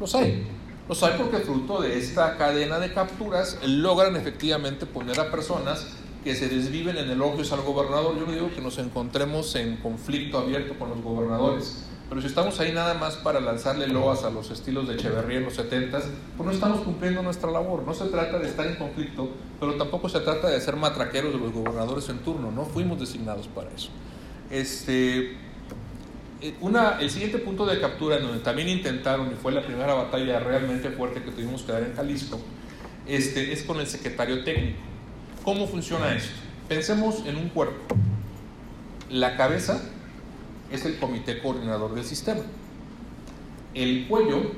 Los 0.00 0.14
hay. 0.14 0.46
Los 0.88 1.02
hay 1.02 1.14
porque 1.16 1.38
fruto 1.38 1.80
de 1.80 1.98
esta 1.98 2.36
cadena 2.36 2.78
de 2.78 2.92
capturas 2.92 3.58
logran 3.64 4.16
efectivamente 4.16 4.86
poner 4.86 5.18
a 5.20 5.30
personas 5.30 5.86
que 6.24 6.34
se 6.34 6.48
desviven 6.48 6.96
en 6.96 7.10
elogios 7.10 7.52
al 7.52 7.62
gobernador. 7.62 8.18
Yo 8.18 8.26
no 8.26 8.32
digo 8.32 8.50
que 8.54 8.60
nos 8.60 8.78
encontremos 8.78 9.54
en 9.54 9.76
conflicto 9.76 10.38
abierto 10.38 10.78
con 10.78 10.90
los 10.90 11.00
gobernadores, 11.02 11.84
pero 12.08 12.20
si 12.20 12.26
estamos 12.26 12.60
ahí 12.60 12.72
nada 12.72 12.94
más 12.94 13.16
para 13.16 13.40
lanzarle 13.40 13.88
loas 13.88 14.24
a 14.24 14.30
los 14.30 14.50
estilos 14.50 14.86
de 14.86 14.94
Echeverría 14.94 15.38
en 15.38 15.44
los 15.44 15.54
70, 15.54 16.00
pues 16.36 16.46
no 16.46 16.52
estamos 16.52 16.82
cumpliendo 16.82 17.22
nuestra 17.22 17.50
labor. 17.50 17.82
No 17.82 17.94
se 17.94 18.04
trata 18.06 18.38
de 18.38 18.48
estar 18.48 18.66
en 18.66 18.76
conflicto, 18.76 19.30
pero 19.58 19.74
tampoco 19.74 20.08
se 20.08 20.20
trata 20.20 20.48
de 20.48 20.60
ser 20.60 20.76
matraqueros 20.76 21.32
de 21.32 21.38
los 21.38 21.52
gobernadores 21.52 22.08
en 22.10 22.18
turno. 22.18 22.50
No 22.50 22.66
fuimos 22.66 23.00
designados 23.00 23.48
para 23.48 23.70
eso. 23.70 23.88
Este, 24.50 25.32
eh, 26.42 26.54
una, 26.60 26.98
el 27.00 27.08
siguiente 27.08 27.38
punto 27.38 27.64
de 27.64 27.80
captura, 27.80 28.18
en 28.18 28.24
donde 28.24 28.40
también 28.40 28.68
intentaron, 28.68 29.32
y 29.32 29.34
fue 29.34 29.50
la 29.50 29.62
primera 29.62 29.94
batalla 29.94 30.38
realmente 30.40 30.90
fuerte 30.90 31.22
que 31.22 31.30
tuvimos 31.30 31.62
que 31.62 31.72
dar 31.72 31.82
en 31.82 31.96
Jalisco, 31.96 32.38
este, 33.06 33.52
es 33.52 33.62
con 33.62 33.80
el 33.80 33.86
secretario 33.86 34.44
técnico. 34.44 34.78
¿Cómo 35.42 35.66
funciona 35.66 36.14
esto? 36.14 36.34
Pensemos 36.68 37.24
en 37.26 37.36
un 37.36 37.48
cuerpo. 37.48 37.96
La 39.10 39.36
cabeza 39.36 39.80
es 40.70 40.84
el 40.84 40.98
comité 40.98 41.40
coordinador 41.40 41.94
del 41.94 42.04
sistema. 42.04 42.42
El 43.74 44.06
cuello 44.06 44.52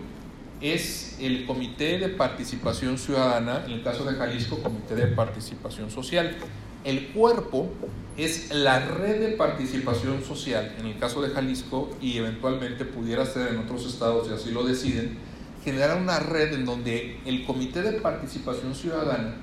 es 0.60 1.16
el 1.20 1.46
comité 1.46 1.98
de 1.98 2.08
participación 2.08 2.98
ciudadana, 2.98 3.64
en 3.66 3.72
el 3.72 3.82
caso 3.82 4.04
de 4.04 4.14
Jalisco, 4.14 4.62
comité 4.62 4.94
de 4.94 5.06
participación 5.08 5.90
social. 5.90 6.36
El 6.84 7.08
cuerpo 7.08 7.68
es 8.16 8.54
la 8.54 8.78
red 8.78 9.20
de 9.20 9.36
participación 9.36 10.22
social, 10.22 10.74
en 10.78 10.86
el 10.86 10.98
caso 10.98 11.20
de 11.20 11.30
Jalisco, 11.30 11.90
y 12.00 12.16
eventualmente 12.18 12.84
pudiera 12.84 13.26
ser 13.26 13.48
en 13.48 13.58
otros 13.58 13.86
estados, 13.86 14.28
si 14.28 14.32
así 14.32 14.50
lo 14.50 14.64
deciden, 14.64 15.18
generar 15.64 16.00
una 16.00 16.20
red 16.20 16.54
en 16.54 16.64
donde 16.64 17.18
el 17.26 17.44
comité 17.44 17.82
de 17.82 18.00
participación 18.00 18.74
ciudadana 18.74 19.34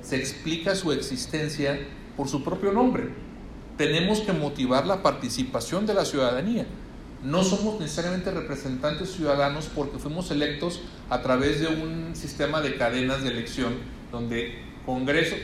se 0.00 0.16
explica 0.16 0.74
su 0.74 0.92
existencia 0.92 1.78
por 2.16 2.28
su 2.28 2.42
propio 2.44 2.72
nombre. 2.72 3.10
Tenemos 3.76 4.20
que 4.20 4.32
motivar 4.32 4.86
la 4.86 5.02
participación 5.02 5.86
de 5.86 5.94
la 5.94 6.04
ciudadanía. 6.04 6.66
No 7.22 7.44
somos 7.44 7.80
necesariamente 7.80 8.30
representantes 8.30 9.12
ciudadanos 9.12 9.68
porque 9.74 9.98
fuimos 9.98 10.30
electos 10.30 10.80
a 11.08 11.22
través 11.22 11.60
de 11.60 11.68
un 11.68 12.14
sistema 12.14 12.60
de 12.60 12.76
cadenas 12.76 13.22
de 13.22 13.30
elección 13.30 13.74
donde 14.10 14.58
Congreso, 14.84 15.36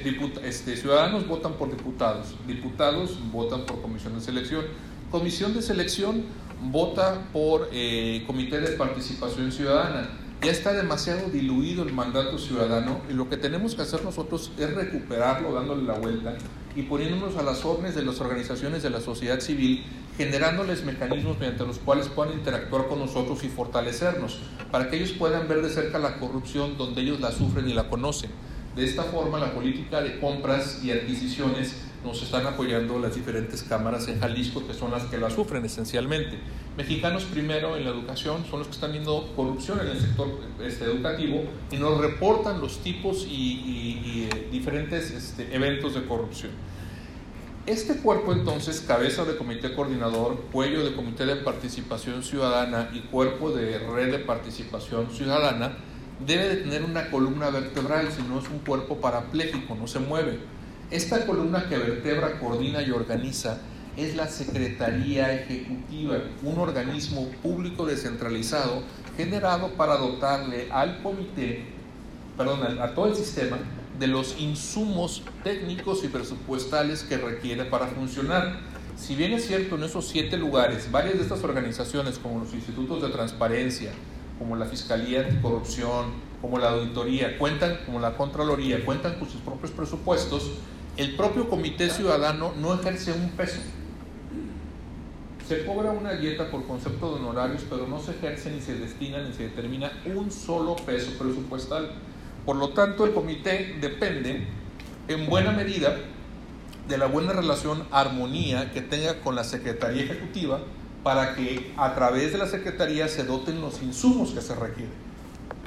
este, 0.43 0.77
ciudadanos 0.77 1.29
votan 1.29 1.53
por 1.53 1.71
diputados, 1.71 2.35
diputados 2.49 3.19
votan 3.31 3.67
por 3.67 3.81
comisión 3.81 4.17
de 4.17 4.21
selección, 4.21 4.65
comisión 5.13 5.55
de 5.55 5.63
selección 5.63 6.25
vota 6.61 7.29
por 7.33 7.69
eh, 7.73 8.25
comité 8.27 8.61
de 8.61 8.73
participación 8.73 9.53
ciudadana 9.53 10.11
ya 10.43 10.53
está 10.53 10.73
demasiado 10.73 11.29
diluido 11.31 11.83
el 11.83 11.93
mandato 11.93 12.39
ciudadano 12.39 13.01
y 13.11 13.13
lo 13.13 13.29
que 13.29 13.37
tenemos 13.37 13.75
que 13.75 13.83
hacer 13.83 14.05
nosotros 14.05 14.53
es 14.57 14.73
recuperarlo 14.73 15.53
dándole 15.53 15.83
la 15.83 15.95
vuelta 15.95 16.37
y 16.77 16.83
poniéndonos 16.83 17.37
a 17.37 17.43
las 17.43 17.65
órdenes 17.65 17.95
de 17.95 18.03
las 18.05 18.21
organizaciones 18.21 18.83
de 18.83 18.91
la 18.91 19.01
sociedad 19.01 19.41
civil, 19.41 19.85
generándoles 20.17 20.85
mecanismos 20.85 21.39
mediante 21.39 21.65
los 21.65 21.79
cuales 21.79 22.09
puedan 22.09 22.35
interactuar 22.35 22.89
con 22.89 22.99
nosotros 22.99 23.45
y 23.45 23.49
fortalecernos, 23.49 24.39
para 24.71 24.91
que 24.91 24.97
ellos 24.97 25.13
puedan 25.13 25.49
ver 25.49 25.63
de 25.63 25.71
cerca 25.71 25.99
la 25.99 26.19
corrupción 26.19 26.77
donde 26.77 27.03
ellos 27.03 27.21
la 27.21 27.33
sufren 27.33 27.69
y 27.69 27.75
la 27.75 27.89
conocen. 27.89 28.31
De 28.77 28.85
esta 28.85 29.05
forma, 29.05 29.39
la 29.39 29.53
política 29.55 30.01
de 30.01 30.21
compras 30.21 30.81
y 30.85 30.93
adquisiciones 30.93 31.75
nos 32.05 32.23
están 32.23 32.47
apoyando 32.47 32.99
las 32.99 33.15
diferentes 33.15 33.63
cámaras 33.65 34.07
en 34.09 34.21
Jalisco, 34.21 34.67
que 34.67 34.75
son 34.75 34.93
las 34.93 35.05
que 35.05 35.19
la 35.19 35.31
sufren 35.31 35.65
esencialmente. 35.65 36.39
Mexicanos 36.79 37.25
primero 37.25 37.77
en 37.77 37.83
la 37.83 37.91
educación 37.91 38.45
son 38.49 38.61
los 38.61 38.69
que 38.69 38.75
están 38.75 38.93
viendo 38.93 39.33
corrupción 39.35 39.81
en 39.81 39.89
el 39.89 40.01
sector 40.01 40.29
este, 40.63 40.85
educativo 40.85 41.43
y 41.73 41.77
nos 41.77 42.01
reportan 42.01 42.61
los 42.61 42.85
tipos 42.85 43.27
y, 43.29 44.29
eh, 44.33 44.49
diferentes 44.53 45.11
este, 45.11 45.53
eventos 45.53 45.95
de 45.95 46.05
corrupción. 46.05 46.53
Este 47.67 47.97
cuerpo 47.97 48.33
entonces, 48.33 48.81
cabeza 48.81 49.25
de 49.25 49.37
comité 49.37 49.75
coordinador, 49.75 50.37
cuello 50.53 50.85
de 50.85 50.95
comité 50.95 51.27
de 51.27 51.35
participación 51.35 52.23
ciudadana 52.23 52.91
y 52.95 53.01
cuerpo 53.01 53.51
de 53.51 53.81
red 53.81 54.13
de 54.13 54.21
participación 54.21 55.11
ciudadana, 55.11 55.79
debe 56.25 56.49
de 56.49 56.57
tener 56.59 56.85
una 56.85 57.11
columna 57.11 57.51
vertebral, 57.51 58.13
si 58.13 58.23
no 58.23 58.39
es 58.39 58.49
un 58.49 58.61
cuerpo 58.61 58.99
parapléjico, 58.99 59.75
no 59.75 59.89
se 59.89 59.99
mueve. 59.99 60.39
Esta 60.93 61.27
columna 61.27 61.69
que 61.69 61.77
vertebra, 61.77 62.39
coordina 62.39 62.83
y 62.83 62.93
organiza 62.93 63.59
es 63.97 64.17
la 64.17 64.29
Secretaría 64.29 65.33
Ejecutiva, 65.33 66.19
un 66.43 66.59
organismo 66.59 67.29
público 67.43 67.87
descentralizado 67.87 68.83
generado 69.17 69.73
para 69.73 69.97
dotarle 69.97 70.71
al 70.71 71.03
comité, 71.03 71.65
perdón, 72.37 72.81
a 72.81 72.95
todo 72.95 73.07
el 73.07 73.17
sistema 73.17 73.59
de 73.99 74.07
los 74.07 74.39
insumos 74.39 75.23
técnicos 75.43 76.05
y 76.05 76.09
presupuestales 76.09 77.03
que 77.03 77.17
requiere 77.17 77.65
para 77.65 77.89
funcionar. 77.89 78.61
Si 78.97 79.17
bien 79.17 79.33
es 79.33 79.47
cierto, 79.47 79.77
en 79.77 79.83
esos 79.83 80.09
siete 80.09 80.37
lugares, 80.37 80.91
varias 80.91 81.17
de 81.17 81.23
estas 81.23 81.43
organizaciones, 81.43 82.19
como 82.19 82.39
los 82.41 82.55
institutos 82.55 83.03
de 83.03 83.09
transparencia, 83.09 83.91
como 84.39 84.55
la 84.55 84.67
Fiscalía 84.67 85.23
Anticorrupción, 85.23 86.13
como 86.41 86.59
la 86.59 86.71
Auditoría, 86.71 87.37
cuentan, 87.39 87.79
como 87.87 87.99
la 87.99 88.17
Contraloría, 88.17 88.85
cuentan 88.85 89.19
con 89.19 89.29
sus 89.29 89.41
propios 89.41 89.73
presupuestos, 89.73 90.53
el 90.97 91.17
propio 91.17 91.49
Comité 91.49 91.91
Ciudadano 91.91 92.53
no 92.61 92.75
ejerce 92.75 93.13
un 93.13 93.31
peso. 93.31 93.59
Se 95.49 95.65
cobra 95.65 95.93
una 95.93 96.13
dieta 96.13 96.51
por 96.51 96.67
concepto 96.67 97.09
de 97.09 97.25
honorarios, 97.25 97.65
pero 97.71 97.87
no 97.87 97.99
se 98.01 98.11
ejerce 98.11 98.51
ni 98.51 98.61
se 98.61 98.75
destina 98.75 99.23
ni 99.23 99.33
se 99.33 99.45
determina 99.45 99.91
un 100.15 100.31
solo 100.31 100.77
peso 100.77 101.13
presupuestal. 101.19 101.91
Por 102.45 102.57
lo 102.57 102.75
tanto, 102.75 103.07
el 103.07 103.15
comité 103.15 103.79
depende 103.81 104.47
en 105.09 105.27
buena 105.27 105.53
medida 105.53 105.97
de 106.87 106.99
la 106.99 107.07
buena 107.07 107.33
relación, 107.33 107.87
armonía 107.91 108.73
que 108.73 108.83
tenga 108.83 109.21
con 109.23 109.37
la 109.37 109.43
Secretaría 109.43 110.03
Ejecutiva 110.03 110.61
para 111.03 111.35
que 111.35 111.73
a 111.79 111.95
través 111.95 112.33
de 112.33 112.37
la 112.37 112.47
Secretaría 112.47 113.09
se 113.09 113.25
doten 113.25 113.63
los 113.63 113.81
insumos 113.81 114.33
que 114.33 114.43
se 114.43 114.55
requieren. 114.55 114.93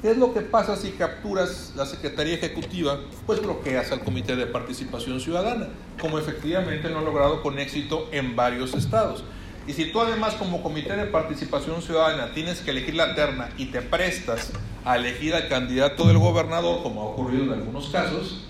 ¿Qué 0.00 0.12
es 0.12 0.16
lo 0.16 0.32
que 0.32 0.42
pasa 0.42 0.76
si 0.76 0.92
capturas 0.92 1.72
la 1.74 1.86
Secretaría 1.86 2.34
Ejecutiva? 2.34 3.00
Pues 3.26 3.42
bloqueas 3.42 3.90
al 3.90 4.04
Comité 4.04 4.36
de 4.36 4.46
Participación 4.46 5.18
Ciudadana, 5.18 5.70
como 6.00 6.20
efectivamente 6.20 6.88
lo 6.88 7.00
han 7.00 7.04
logrado 7.04 7.42
con 7.42 7.58
éxito 7.58 8.08
en 8.12 8.36
varios 8.36 8.74
estados. 8.74 9.24
Y 9.66 9.72
si 9.74 9.86
tú 9.86 10.00
además 10.00 10.34
como 10.34 10.62
Comité 10.62 10.96
de 10.96 11.06
Participación 11.06 11.82
Ciudadana 11.82 12.32
tienes 12.34 12.60
que 12.60 12.72
elegir 12.72 12.94
la 12.94 13.14
terna 13.14 13.48
y 13.56 13.66
te 13.66 13.80
prestas 13.80 14.50
a 14.84 14.96
elegir 14.96 15.34
al 15.34 15.48
candidato 15.48 16.06
del 16.08 16.18
gobernador, 16.18 16.82
como 16.82 17.02
ha 17.02 17.04
ocurrido 17.04 17.44
en 17.44 17.52
algunos 17.52 17.88
casos, 17.90 18.48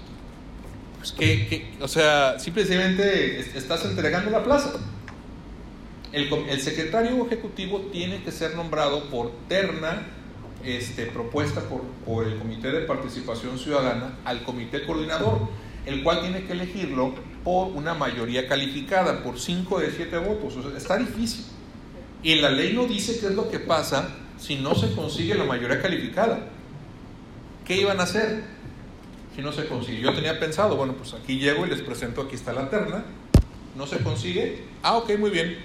pues 0.99 1.13
que, 1.13 1.75
o 1.81 1.89
sea, 1.89 2.39
simplemente 2.39 3.41
estás 3.41 3.85
entregando 3.85 4.31
la 4.31 4.43
plaza. 4.43 4.73
El, 6.13 6.33
el 6.49 6.61
secretario 6.61 7.27
ejecutivo 7.27 7.81
tiene 7.93 8.23
que 8.23 8.33
ser 8.33 8.55
nombrado 8.55 9.11
por 9.11 9.33
terna 9.49 10.07
este, 10.65 11.07
propuesta 11.07 11.61
por, 11.63 11.83
por 12.07 12.27
el 12.27 12.39
Comité 12.39 12.71
de 12.71 12.81
Participación 12.83 13.59
Ciudadana 13.59 14.19
al 14.25 14.45
Comité 14.45 14.85
Coordinador, 14.87 15.49
el 15.87 16.03
cual 16.03 16.21
tiene 16.21 16.45
que 16.45 16.53
elegirlo 16.53 17.15
por 17.45 17.69
una 17.69 17.95
mayoría 17.95 18.47
calificada, 18.49 19.23
por 19.23 19.39
5 19.39 19.81
de 19.81 19.91
7 19.91 20.19
votos. 20.19 20.57
O 20.57 20.63
sea, 20.63 20.77
está 20.77 20.97
difícil. 20.97 21.45
Y 22.23 22.37
la 22.37 22.51
ley 22.51 22.73
no 22.73 22.87
dice 22.87 23.19
qué 23.19 23.27
es 23.27 23.35
lo 23.35 23.51
que 23.51 23.59
pasa 23.59 24.09
si 24.39 24.57
no 24.57 24.75
se 24.75 24.93
consigue 24.95 25.35
la 25.35 25.45
mayoría 25.45 25.81
calificada. 25.83 26.49
¿Qué 27.65 27.81
iban 27.81 28.01
a 28.01 28.05
hacer 28.05 28.45
si 29.35 29.43
no 29.43 29.53
se 29.53 29.67
consigue? 29.67 30.01
Yo 30.01 30.15
tenía 30.15 30.39
pensado, 30.39 30.77
bueno, 30.77 30.95
pues 30.95 31.15
aquí 31.15 31.39
llego 31.39 31.67
y 31.67 31.71
les 31.71 31.83
presento, 31.83 32.23
aquí 32.23 32.35
está 32.35 32.53
la 32.53 32.71
terna. 32.71 33.05
¿No 33.77 33.87
se 33.87 33.99
consigue? 33.99 34.65
Ah, 34.83 34.97
ok, 34.97 35.19
muy 35.19 35.31
bien. 35.31 35.59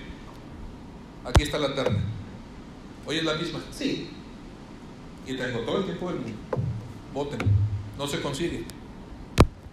Aquí 1.26 1.44
está 1.44 1.60
la 1.60 1.76
terna. 1.76 2.00
Hoy 3.06 3.18
es 3.18 3.24
la 3.24 3.36
misma. 3.36 3.60
Sí, 3.72 4.10
y 5.28 5.36
tengo 5.36 5.60
todo 5.60 5.80
el 5.80 5.86
tiempo 5.86 6.10
del 6.10 6.20
mundo. 6.22 6.38
Voten. 7.14 7.40
No 7.98 8.08
se 8.08 8.22
consigue. 8.22 8.64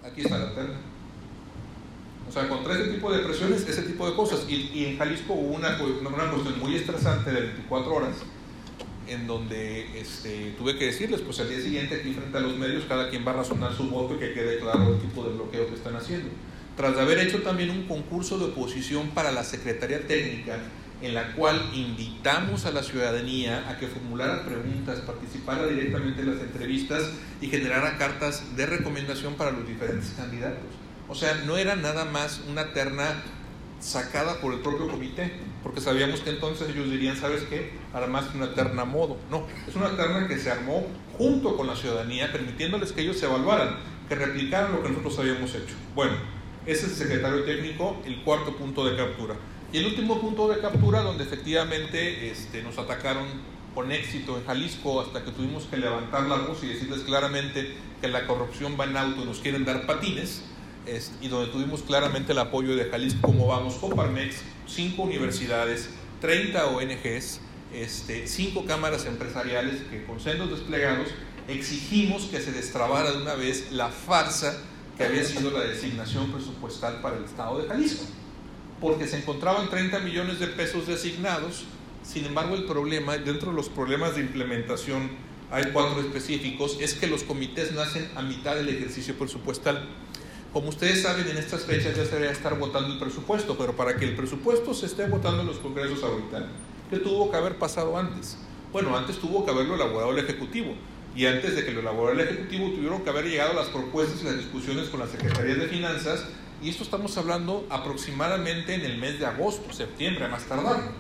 Aquí 0.04 0.23
está 0.23 0.38
la 0.38 0.54
terna. 0.54 0.80
O 2.28 2.33
sea, 2.33 2.49
contra 2.49 2.75
ese 2.75 2.90
tipo 2.90 3.12
de 3.12 3.21
presiones, 3.21 3.69
ese 3.69 3.83
tipo 3.83 4.09
de 4.09 4.16
cosas. 4.16 4.47
Y, 4.49 4.85
en 4.87 4.99
Jalisco 4.99 5.35
hubo 5.35 5.54
una, 5.54 5.76
una 5.78 6.31
cuestión 6.31 6.59
muy 6.59 6.75
estresante 6.75 7.33
de 7.33 7.40
24 7.40 7.95
horas, 7.95 8.16
en 9.07 9.26
donde 9.26 10.00
este, 10.00 10.54
tuve 10.57 10.76
que 10.78 10.87
decirles, 10.87 11.21
pues 11.21 11.38
al 11.40 11.49
día 11.49 11.61
siguiente 11.61 11.97
aquí 11.97 12.12
frente 12.12 12.37
a 12.37 12.40
los 12.40 12.57
medios, 12.57 12.85
cada 12.88 13.11
quien 13.11 13.26
va 13.26 13.33
a 13.33 13.37
razonar 13.37 13.75
su 13.75 13.88
voto 13.88 14.14
y 14.14 14.19
que 14.19 14.33
quede 14.33 14.59
claro 14.59 14.95
el 14.95 15.00
tipo 15.00 15.23
de 15.25 15.35
bloqueo 15.35 15.69
que 15.69 15.75
están 15.75 15.97
haciendo. 15.97 16.31
Tras 16.76 16.97
de 16.97 17.02
haber 17.02 17.19
hecho 17.19 17.43
también 17.43 17.71
un 17.71 17.87
concurso 17.87 18.38
de 18.38 18.47
oposición 18.47 19.11
para 19.11 19.31
la 19.31 19.45
Secretaría 19.45 20.07
Técnica, 20.07 20.59
en 21.02 21.14
la 21.14 21.35
cual 21.35 21.61
invitamos 21.75 22.64
a 22.64 22.73
la 22.73 22.83
ciudadanía 22.83 23.69
a 23.69 23.78
que 23.78 23.87
formulara 23.87 24.45
preguntas, 24.45 25.00
participara 25.00 25.66
directamente 25.66 26.23
en 26.23 26.35
las 26.35 26.40
entrevistas 26.40 27.11
y 27.40 27.49
generara 27.49 27.99
cartas 27.99 28.57
de 28.57 28.66
recomendación 28.66 29.35
para 29.35 29.50
los 29.50 29.69
diferentes 29.69 30.14
candidatos. 30.16 30.84
O 31.08 31.14
sea, 31.14 31.34
no 31.46 31.56
era 31.56 31.76
nada 31.76 32.04
más 32.04 32.40
una 32.49 32.73
terna 32.73 33.23
sacada 33.80 34.40
por 34.40 34.54
el 34.54 34.61
propio 34.61 34.88
comité, 34.88 35.32
porque 35.62 35.80
sabíamos 35.80 36.20
que 36.20 36.30
entonces 36.30 36.70
ellos 36.70 36.90
dirían, 36.90 37.16
¿sabes 37.16 37.42
qué? 37.42 37.73
Es 37.94 38.34
una 38.34 38.54
terna 38.54 38.84
modo. 38.84 39.18
No, 39.30 39.46
es 39.68 39.76
una 39.76 39.94
terna 39.96 40.26
que 40.26 40.38
se 40.38 40.50
armó 40.50 40.87
junto 41.18 41.56
con 41.56 41.66
la 41.66 41.76
ciudadanía, 41.76 42.32
permitiéndoles 42.32 42.92
que 42.92 43.02
ellos 43.02 43.18
se 43.18 43.26
evaluaran, 43.26 43.76
que 44.08 44.14
replicaran 44.14 44.73
lo 44.73 44.82
que 44.82 44.88
nosotros 44.88 45.18
habíamos 45.18 45.54
hecho. 45.54 45.75
Bueno, 45.94 46.14
ese 46.66 46.87
es 46.87 46.92
el 46.92 46.96
secretario 46.96 47.44
técnico, 47.44 48.00
el 48.06 48.23
cuarto 48.23 48.56
punto 48.56 48.87
de 48.87 48.96
captura. 48.96 49.34
Y 49.73 49.78
el 49.78 49.87
último 49.87 50.20
punto 50.20 50.49
de 50.49 50.61
captura, 50.61 51.02
donde 51.02 51.25
efectivamente 51.25 52.30
este, 52.30 52.62
nos 52.62 52.78
atacaron 52.78 53.26
con 53.75 53.90
éxito 53.90 54.38
en 54.38 54.46
Jalisco 54.46 55.00
hasta 55.00 55.25
que 55.25 55.32
tuvimos 55.32 55.64
que 55.64 55.76
levantar 55.76 56.23
la 56.26 56.37
voz 56.37 56.62
y 56.62 56.68
decirles 56.68 57.00
claramente 57.00 57.75
que 58.00 58.08
la 58.08 58.26
corrupción 58.26 58.76
va 58.78 58.84
en 58.84 58.96
auto 58.96 59.23
y 59.23 59.25
nos 59.25 59.40
quieren 59.40 59.64
dar 59.64 59.84
patines, 59.84 60.44
y 61.21 61.29
donde 61.29 61.50
tuvimos 61.50 61.83
claramente 61.83 62.33
el 62.33 62.38
apoyo 62.38 62.76
de 62.76 62.85
Jalisco 62.85 63.21
como 63.23 63.47
vamos, 63.47 63.75
Coparmex, 63.75 64.37
cinco 64.67 65.03
universidades, 65.03 65.88
30 66.21 66.67
ONGs, 66.67 67.41
este, 67.73 68.26
cinco 68.26 68.64
cámaras 68.67 69.07
empresariales 69.07 69.83
que 69.91 70.05
con 70.05 70.21
sendos 70.21 70.50
desplegados 70.50 71.09
exigimos 71.49 72.25
que 72.25 72.41
se 72.41 72.53
destrabara 72.53 73.12
de 73.12 73.23
una 73.23 73.35
vez 73.35 73.73
la 73.73 73.88
farsa 73.88 74.59
que 74.97 75.05
había 75.05 75.25
sido 75.25 75.50
la 75.50 75.61
designación 75.61 76.31
presupuestal 76.31 77.00
para 77.00 77.17
el 77.17 77.25
Estado 77.25 77.59
de 77.59 77.69
Jalisco, 77.69 78.05
porque 78.81 79.07
se 79.07 79.19
encontraban 79.19 79.69
30 79.69 79.99
millones 80.00 80.38
de 80.38 80.47
pesos 80.47 80.87
designados, 80.87 81.64
sin 82.03 82.26
embargo 82.26 82.55
el 82.55 82.64
problema, 82.64 83.17
dentro 83.19 83.50
de 83.50 83.57
los 83.57 83.69
problemas 83.69 84.14
de 84.14 84.21
implementación 84.21 85.11
hay 85.50 85.64
cuatro 85.73 86.00
específicos, 86.00 86.79
es 86.81 86.95
que 86.95 87.07
los 87.07 87.23
comités 87.23 87.73
nacen 87.73 88.09
a 88.17 88.23
mitad 88.23 88.57
del 88.57 88.69
ejercicio 88.69 89.17
presupuestal. 89.17 89.88
Como 90.54 90.68
ustedes 90.68 91.02
saben, 91.02 91.26
en 91.26 91.37
estas 91.37 91.64
fechas 91.64 91.96
ya 91.96 92.04
se 92.04 92.12
debería 92.12 92.30
estar 92.30 92.56
votando 92.56 92.92
el 92.92 93.00
presupuesto, 93.00 93.58
pero 93.58 93.75
para 93.75 93.96
que 93.96 94.04
el 94.04 94.14
presupuesto 94.14 94.73
se 94.73 94.87
esté 94.87 95.08
votando 95.08 95.40
en 95.40 95.49
los 95.49 95.58
congresos 95.58 96.00
ahorita, 96.04 96.46
¿qué 96.88 96.99
tuvo 96.99 97.28
que 97.28 97.37
haber 97.37 97.58
pasado 97.58 97.99
antes? 97.99 98.37
Bueno, 98.73 98.96
antes 98.96 99.18
tuvo 99.18 99.44
que 99.44 99.50
haberlo 99.50 99.75
elaborado 99.75 100.12
el 100.12 100.18
Ejecutivo. 100.18 100.76
Y 101.16 101.26
antes 101.26 101.56
de 101.56 101.64
que 101.64 101.73
lo 101.73 101.80
elaborara 101.80 102.23
el 102.23 102.28
Ejecutivo, 102.28 102.70
tuvieron 102.70 103.02
que 103.02 103.11
haber 103.11 103.25
llegado 103.25 103.52
las 103.52 103.66
propuestas 103.66 104.23
y 104.23 104.26
las 104.26 104.37
discusiones 104.37 104.90
con 104.90 105.00
la 105.00 105.08
Secretaría 105.08 105.56
de 105.56 105.66
Finanzas. 105.66 106.25
Y 106.62 106.68
esto 106.68 106.84
estamos 106.84 107.18
hablando 107.18 107.66
aproximadamente 107.68 108.75
en 108.75 108.82
el 108.82 108.99
mes 108.99 109.18
de 109.18 109.26
agosto, 109.26 109.73
septiembre, 109.73 110.26
a 110.26 110.28
más 110.28 110.44
tardar. 110.44 110.92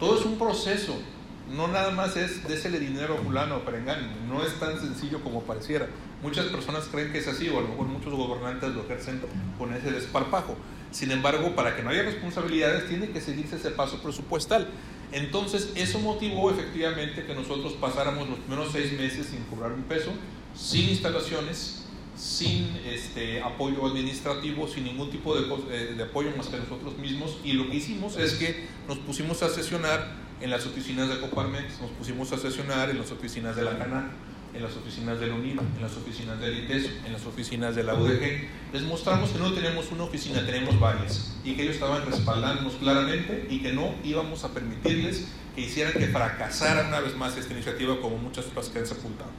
Todo 0.00 0.18
es 0.18 0.26
un 0.26 0.36
proceso. 0.36 1.00
No 1.48 1.68
nada 1.68 1.92
más 1.92 2.16
es 2.16 2.46
désele 2.48 2.80
dinero 2.80 3.14
a 3.14 3.18
fulano 3.18 3.58
o 3.58 3.64
perengano. 3.64 4.08
No 4.28 4.42
es 4.42 4.52
tan 4.58 4.80
sencillo 4.80 5.20
como 5.22 5.42
pareciera. 5.42 5.86
Muchas 6.22 6.46
personas 6.46 6.84
creen 6.90 7.12
que 7.12 7.18
es 7.18 7.28
así, 7.28 7.48
o 7.48 7.58
a 7.58 7.62
lo 7.62 7.68
mejor 7.68 7.86
muchos 7.86 8.12
gobernantes 8.12 8.74
lo 8.74 8.82
ejercen 8.82 9.22
con 9.58 9.72
ese 9.74 9.90
desparpajo. 9.90 10.56
Sin 10.90 11.10
embargo, 11.12 11.54
para 11.54 11.76
que 11.76 11.82
no 11.82 11.90
haya 11.90 12.02
responsabilidades, 12.02 12.88
tiene 12.88 13.10
que 13.10 13.20
seguirse 13.20 13.56
ese 13.56 13.70
paso 13.70 14.02
presupuestal. 14.02 14.68
Entonces, 15.12 15.72
eso 15.76 15.98
motivó 15.98 16.50
efectivamente 16.50 17.24
que 17.24 17.34
nosotros 17.34 17.72
pasáramos 17.74 18.28
los 18.28 18.38
primeros 18.40 18.70
seis 18.72 18.92
meses 18.92 19.26
sin 19.26 19.44
cobrar 19.44 19.72
un 19.72 19.82
peso, 19.84 20.10
sin 20.54 20.90
instalaciones, 20.90 21.86
sin 22.16 22.76
este, 22.84 23.40
apoyo 23.40 23.86
administrativo, 23.86 24.68
sin 24.68 24.84
ningún 24.84 25.10
tipo 25.10 25.34
de, 25.34 25.46
eh, 25.70 25.94
de, 25.96 26.02
apoyo 26.02 26.36
más 26.36 26.48
que 26.48 26.58
nosotros 26.58 26.98
mismos. 26.98 27.38
Y 27.44 27.54
lo 27.54 27.70
que 27.70 27.76
hicimos 27.76 28.18
es 28.18 28.34
que 28.34 28.66
nos 28.86 28.98
pusimos 28.98 29.42
a 29.42 29.48
sesionar 29.48 30.16
en 30.40 30.50
las 30.50 30.66
oficinas 30.66 31.08
de 31.08 31.18
Coparmex, 31.18 31.80
nos 31.80 31.90
pusimos 31.92 32.30
a 32.32 32.38
sesionar 32.38 32.90
en 32.90 32.98
las 32.98 33.10
oficinas 33.10 33.56
de 33.56 33.62
la 33.62 33.78
CANA 33.78 34.10
en 34.54 34.62
las 34.62 34.76
oficinas 34.76 35.20
del 35.20 35.32
UNIDO, 35.32 35.62
en 35.62 35.82
las 35.82 35.96
oficinas 35.96 36.40
del 36.40 36.64
ITES, 36.64 36.90
en 37.06 37.12
las 37.12 37.24
oficinas 37.26 37.76
de 37.76 37.84
la 37.84 37.94
UDG. 37.94 38.48
Les 38.72 38.82
mostramos 38.82 39.30
que 39.30 39.38
no 39.38 39.52
tenemos 39.52 39.90
una 39.92 40.04
oficina, 40.04 40.44
tenemos 40.44 40.78
varias 40.78 41.36
y 41.44 41.54
que 41.54 41.62
ellos 41.62 41.74
estaban 41.74 42.04
respaldándonos 42.04 42.74
claramente 42.74 43.46
y 43.48 43.60
que 43.60 43.72
no 43.72 43.94
íbamos 44.04 44.44
a 44.44 44.52
permitirles 44.52 45.28
que 45.54 45.62
hicieran 45.62 45.92
que 45.92 46.06
fracasara 46.06 46.88
una 46.88 47.00
vez 47.00 47.16
más 47.16 47.36
esta 47.36 47.52
iniciativa 47.52 48.00
como 48.00 48.16
muchas 48.16 48.46
otras 48.46 48.68
que 48.68 48.80
han 48.80 48.86
sepultado. 48.86 49.30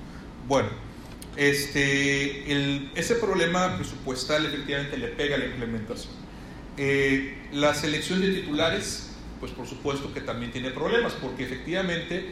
Bueno, 0.47 0.69
este, 1.35 2.51
el, 2.51 2.91
ese 2.95 3.15
problema 3.15 3.77
presupuestal 3.77 4.45
efectivamente 4.45 4.97
le 4.97 5.07
pega 5.07 5.35
a 5.35 5.39
la 5.39 5.45
implementación. 5.45 6.13
Eh, 6.77 7.37
la 7.51 7.73
selección 7.73 8.21
de 8.21 8.31
titulares, 8.31 9.11
pues 9.39 9.51
por 9.51 9.67
supuesto 9.67 10.13
que 10.13 10.21
también 10.21 10.51
tiene 10.51 10.71
problemas, 10.71 11.13
porque 11.13 11.43
efectivamente 11.43 12.29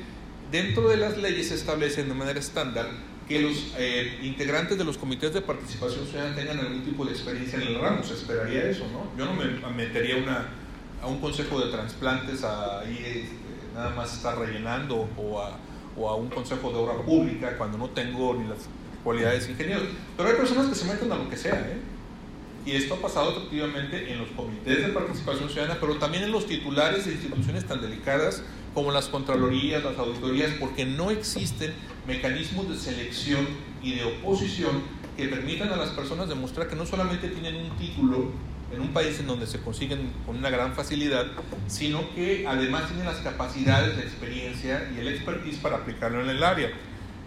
dentro 0.52 0.90
de 0.90 0.98
las 0.98 1.18
leyes 1.18 1.50
se 1.50 1.56
establecen 1.56 2.08
de 2.08 2.16
manera 2.16 2.40
estándar 2.40 2.88
que 3.28 3.40
los 3.40 3.74
eh, 3.78 4.20
integrantes 4.24 4.78
de 4.78 4.84
los 4.84 4.98
comités 4.98 5.34
de 5.34 5.42
participación 5.42 6.08
ciudadana 6.08 6.36
tengan 6.36 6.60
algún 6.60 6.84
tipo 6.84 7.06
de 7.06 7.12
experiencia 7.12 7.62
en 7.62 7.68
el 7.68 7.80
ramo. 7.80 8.04
Se 8.04 8.16
esperaría 8.16 8.68
eso, 8.70 8.88
¿no? 8.92 9.16
Yo 9.18 9.26
no 9.26 9.34
me 9.34 9.46
metería 9.76 10.16
a 11.02 11.08
un 11.08 11.22
consejo 11.22 11.64
de 11.64 11.72
trasplantes 11.72 12.44
ahí 12.44 12.98
este, 13.06 13.36
nada 13.76 13.92
más 13.92 14.14
estar 14.14 14.38
rellenando 14.38 15.08
o 15.16 15.40
a, 15.40 15.58
o 15.96 16.10
a 16.10 16.16
un 16.16 16.30
consejo 16.30 16.72
de 16.72 16.78
obra 16.78 16.96
pública 17.06 17.56
cuando 17.58 17.78
no 17.78 17.90
tengo 17.92 18.34
ni 18.34 18.48
las 18.48 18.68
cualidades 19.04 19.46
de 19.46 19.52
ingeniero. 19.52 19.84
Pero 20.18 20.30
hay 20.30 20.36
personas 20.36 20.68
que 20.68 20.76
se 20.76 20.86
meten 20.86 21.12
a 21.12 21.16
lo 21.16 21.30
que 21.30 21.38
sea, 21.38 21.54
¿eh? 21.54 21.78
Y 22.66 22.72
esto 22.72 22.96
ha 22.96 23.02
pasado 23.02 23.32
efectivamente 23.32 24.12
en 24.12 24.20
los 24.20 24.30
comités 24.30 24.86
de 24.86 24.92
participación 24.92 25.50
ciudadana, 25.50 25.78
pero 25.80 25.96
también 25.96 26.24
en 26.24 26.32
los 26.32 26.46
titulares 26.46 27.06
de 27.06 27.14
instituciones 27.14 27.66
tan 27.66 27.82
delicadas 27.82 28.44
como 28.74 28.92
las 28.92 29.08
contralorías, 29.08 29.84
las 29.84 29.98
auditorías, 29.98 30.52
porque 30.60 30.86
no 30.86 31.12
existen 31.12 31.74
mecanismos 32.08 32.70
de 32.70 32.78
selección 32.78 33.48
y 33.82 33.94
de 33.94 34.04
oposición 34.04 34.82
que 35.18 35.28
permitan 35.28 35.70
a 35.70 35.76
las 35.76 35.90
personas 35.90 36.30
demostrar 36.30 36.68
que 36.68 36.76
no 36.76 36.86
solamente 36.86 37.30
tienen 37.30 37.56
un 37.56 37.78
título 37.78 38.32
en 38.72 38.82
un 38.82 38.94
país 38.94 39.20
en 39.20 39.28
donde 39.28 39.48
se 39.48 39.60
consiguen 39.60 40.12
con 40.26 40.38
una 40.38 40.50
gran 40.50 40.74
facilidad, 40.74 41.26
sino 41.68 42.14
que 42.14 42.46
además 42.48 42.88
tienen 42.88 43.06
las 43.06 43.18
capacidades, 43.18 43.98
la 43.98 44.04
experiencia 44.04 44.90
y 44.96 45.00
el 45.00 45.08
expertise 45.08 45.58
para 45.58 45.78
aplicarlo 45.78 46.22
en 46.22 46.30
el 46.30 46.44
área. 46.44 46.70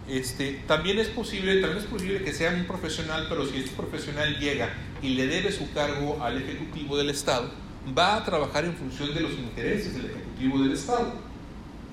Este, 0.08 0.62
también 0.66 0.98
es 0.98 1.08
posible, 1.08 1.60
también 1.60 1.78
es 1.78 1.88
posible 1.88 2.22
que 2.22 2.32
sea 2.32 2.52
un 2.52 2.64
profesional, 2.64 3.26
pero 3.28 3.46
si 3.46 3.58
este 3.58 3.74
profesional 3.76 4.38
llega 4.38 4.70
y 5.00 5.10
le 5.10 5.26
debe 5.26 5.52
su 5.52 5.70
cargo 5.72 6.22
al 6.22 6.38
ejecutivo 6.38 6.96
del 6.96 7.10
Estado, 7.10 7.50
va 7.96 8.16
a 8.16 8.24
trabajar 8.24 8.64
en 8.64 8.74
función 8.74 9.12
de 9.14 9.20
los 9.20 9.32
intereses 9.32 9.94
del 9.94 10.06
ejecutivo 10.06 10.62
del 10.62 10.72
Estado 10.72 11.31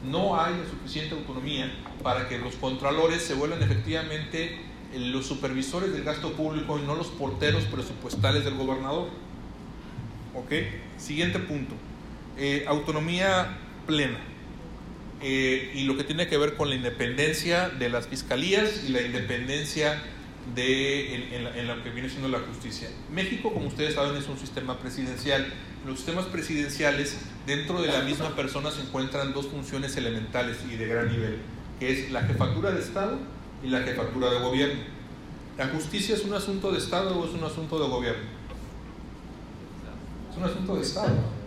no 0.04 0.40
hay 0.40 0.56
suficiente 0.70 1.16
autonomía 1.16 1.72
para 2.04 2.28
que 2.30 2.38
los 2.38 2.56
contralores 2.56 3.22
se 3.22 3.34
vuelvan 3.34 3.62
efectivamente 3.62 4.58
eh, 4.94 5.00
los 5.00 5.26
supervisores 5.26 5.92
del 5.94 6.04
gasto 6.04 6.34
público 6.34 6.80
y 6.80 6.84
no 6.84 6.96
los 6.96 7.08
porteros 7.08 7.66
presupuestales 7.66 8.46
del 8.46 8.56
gobernador. 8.56 9.10
¿Ok? 10.36 10.52
Siguiente 10.98 11.40
punto. 11.40 11.76
Eh, 12.38 12.66
autonomía 12.68 13.58
plena. 13.86 14.20
Eh, 15.22 15.74
y 15.76 15.84
lo 15.84 15.98
que 15.98 16.06
tiene 16.06 16.28
que 16.28 16.38
ver 16.38 16.56
con 16.56 16.70
la 16.70 16.76
independencia 16.76 17.70
de 17.70 17.90
las 17.90 18.08
fiscalías 18.08 18.86
y 18.88 18.92
la 18.94 19.02
independencia 19.02 20.02
de, 20.56 21.36
en, 21.36 21.68
lo 21.68 21.84
que 21.84 21.90
viene 21.90 22.10
siendo 22.10 22.30
la 22.30 22.40
justicia. 22.40 22.88
México, 23.12 23.54
como 23.54 23.68
ustedes 23.68 23.96
saben, 23.96 24.16
es 24.16 24.28
un 24.28 24.40
sistema 24.40 24.80
presidencial. 24.80 25.46
Los 25.86 25.98
sistemas 25.98 26.26
presidenciales, 26.26 27.18
dentro 27.48 27.82
de 27.82 27.88
la 27.88 28.02
misma 28.02 28.36
persona 28.36 28.70
se 28.70 28.82
encuentran 28.82 29.34
dos 29.34 29.48
funciones 29.48 29.96
elementales 29.98 30.58
y 30.70 30.76
de 30.76 30.88
gran 30.88 31.10
nivel, 31.10 31.38
que 31.80 31.92
es 31.92 32.12
la 32.12 32.22
jefatura 32.24 32.72
de 32.72 32.82
Estado 32.82 33.18
y 33.64 33.70
la 33.70 33.82
jefatura 33.82 34.30
de 34.30 34.40
gobierno. 34.40 34.82
¿La 35.58 35.68
justicia 35.68 36.16
es 36.16 36.24
un 36.24 36.34
asunto 36.34 36.72
de 36.72 36.78
Estado 36.78 37.18
o 37.18 37.26
es 37.26 37.34
un 37.34 37.44
asunto 37.44 37.80
de 37.80 37.88
gobierno? 37.88 38.24
Es 40.32 40.38
un 40.38 40.44
asunto 40.44 40.76
de 40.76 40.82
Estado 40.82 41.40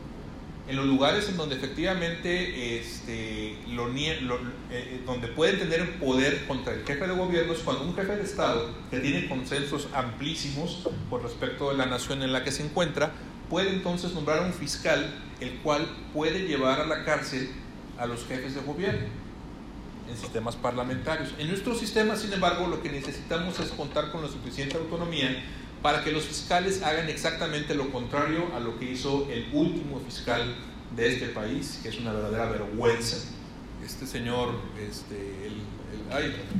en 0.68 0.77
los 0.77 0.87
lugares 0.87 1.29
en 1.29 1.37
donde 1.37 1.57
efectivamente 1.57 2.79
este, 2.79 3.59
lo, 3.68 3.88
eh, 3.90 5.03
donde 5.05 5.29
pueden 5.29 5.59
tener 5.59 5.99
poder 5.99 6.47
contra 6.47 6.73
el 6.73 6.85
jefe 6.85 7.07
de 7.07 7.14
gobierno 7.14 7.53
es 7.53 7.59
cuando 7.61 7.85
un 7.85 7.95
jefe 7.95 8.16
de 8.16 8.23
Estado 8.23 8.71
que 8.90 9.01
tiene 9.01 9.29
consensos 9.29 9.88
amplísimos 9.92 10.88
por 11.11 11.23
respecto 11.23 11.71
de 11.71 11.77
la 11.77 11.87
nación 11.87 12.23
en 12.23 12.33
la 12.33 12.45
que 12.45 12.53
se 12.53 12.64
encuentra, 12.64 13.12
puede 13.53 13.69
entonces 13.69 14.15
nombrar 14.15 14.38
a 14.38 14.47
un 14.47 14.55
fiscal 14.55 15.15
el 15.38 15.59
cual 15.59 15.87
puede 16.15 16.49
llevar 16.49 16.81
a 16.81 16.87
la 16.87 17.05
cárcel 17.05 17.51
a 17.99 18.07
los 18.07 18.25
jefes 18.25 18.55
de 18.55 18.62
gobierno 18.62 19.07
en 20.09 20.17
sistemas 20.17 20.57
parlamentarios. 20.57 21.35
En 21.38 21.49
nuestro 21.49 21.75
sistema, 21.75 22.17
sin 22.17 22.33
embargo, 22.33 22.67
lo 22.67 22.83
que 22.83 22.91
necesitamos 22.91 23.61
es 23.61 23.69
contar 23.73 24.11
con 24.11 24.23
la 24.23 24.29
suficiente 24.29 24.79
autonomía 24.79 25.45
para 25.83 26.03
que 26.03 26.12
los 26.12 26.25
fiscales 26.25 26.83
hagan 26.83 27.11
exactamente 27.11 27.75
lo 27.75 27.91
contrario 27.91 28.47
a 28.57 28.61
lo 28.61 28.79
que 28.79 28.91
hizo 28.91 29.29
el 29.31 29.47
último 29.53 30.01
fiscal 30.01 30.57
de 30.97 31.12
este 31.12 31.27
país, 31.27 31.79
que 31.83 31.91
es 31.91 31.99
una 31.99 32.15
verdadera 32.15 32.47
vergüenza. 32.47 33.19
Este 33.85 34.07
señor, 34.07 34.55
este, 34.81 35.51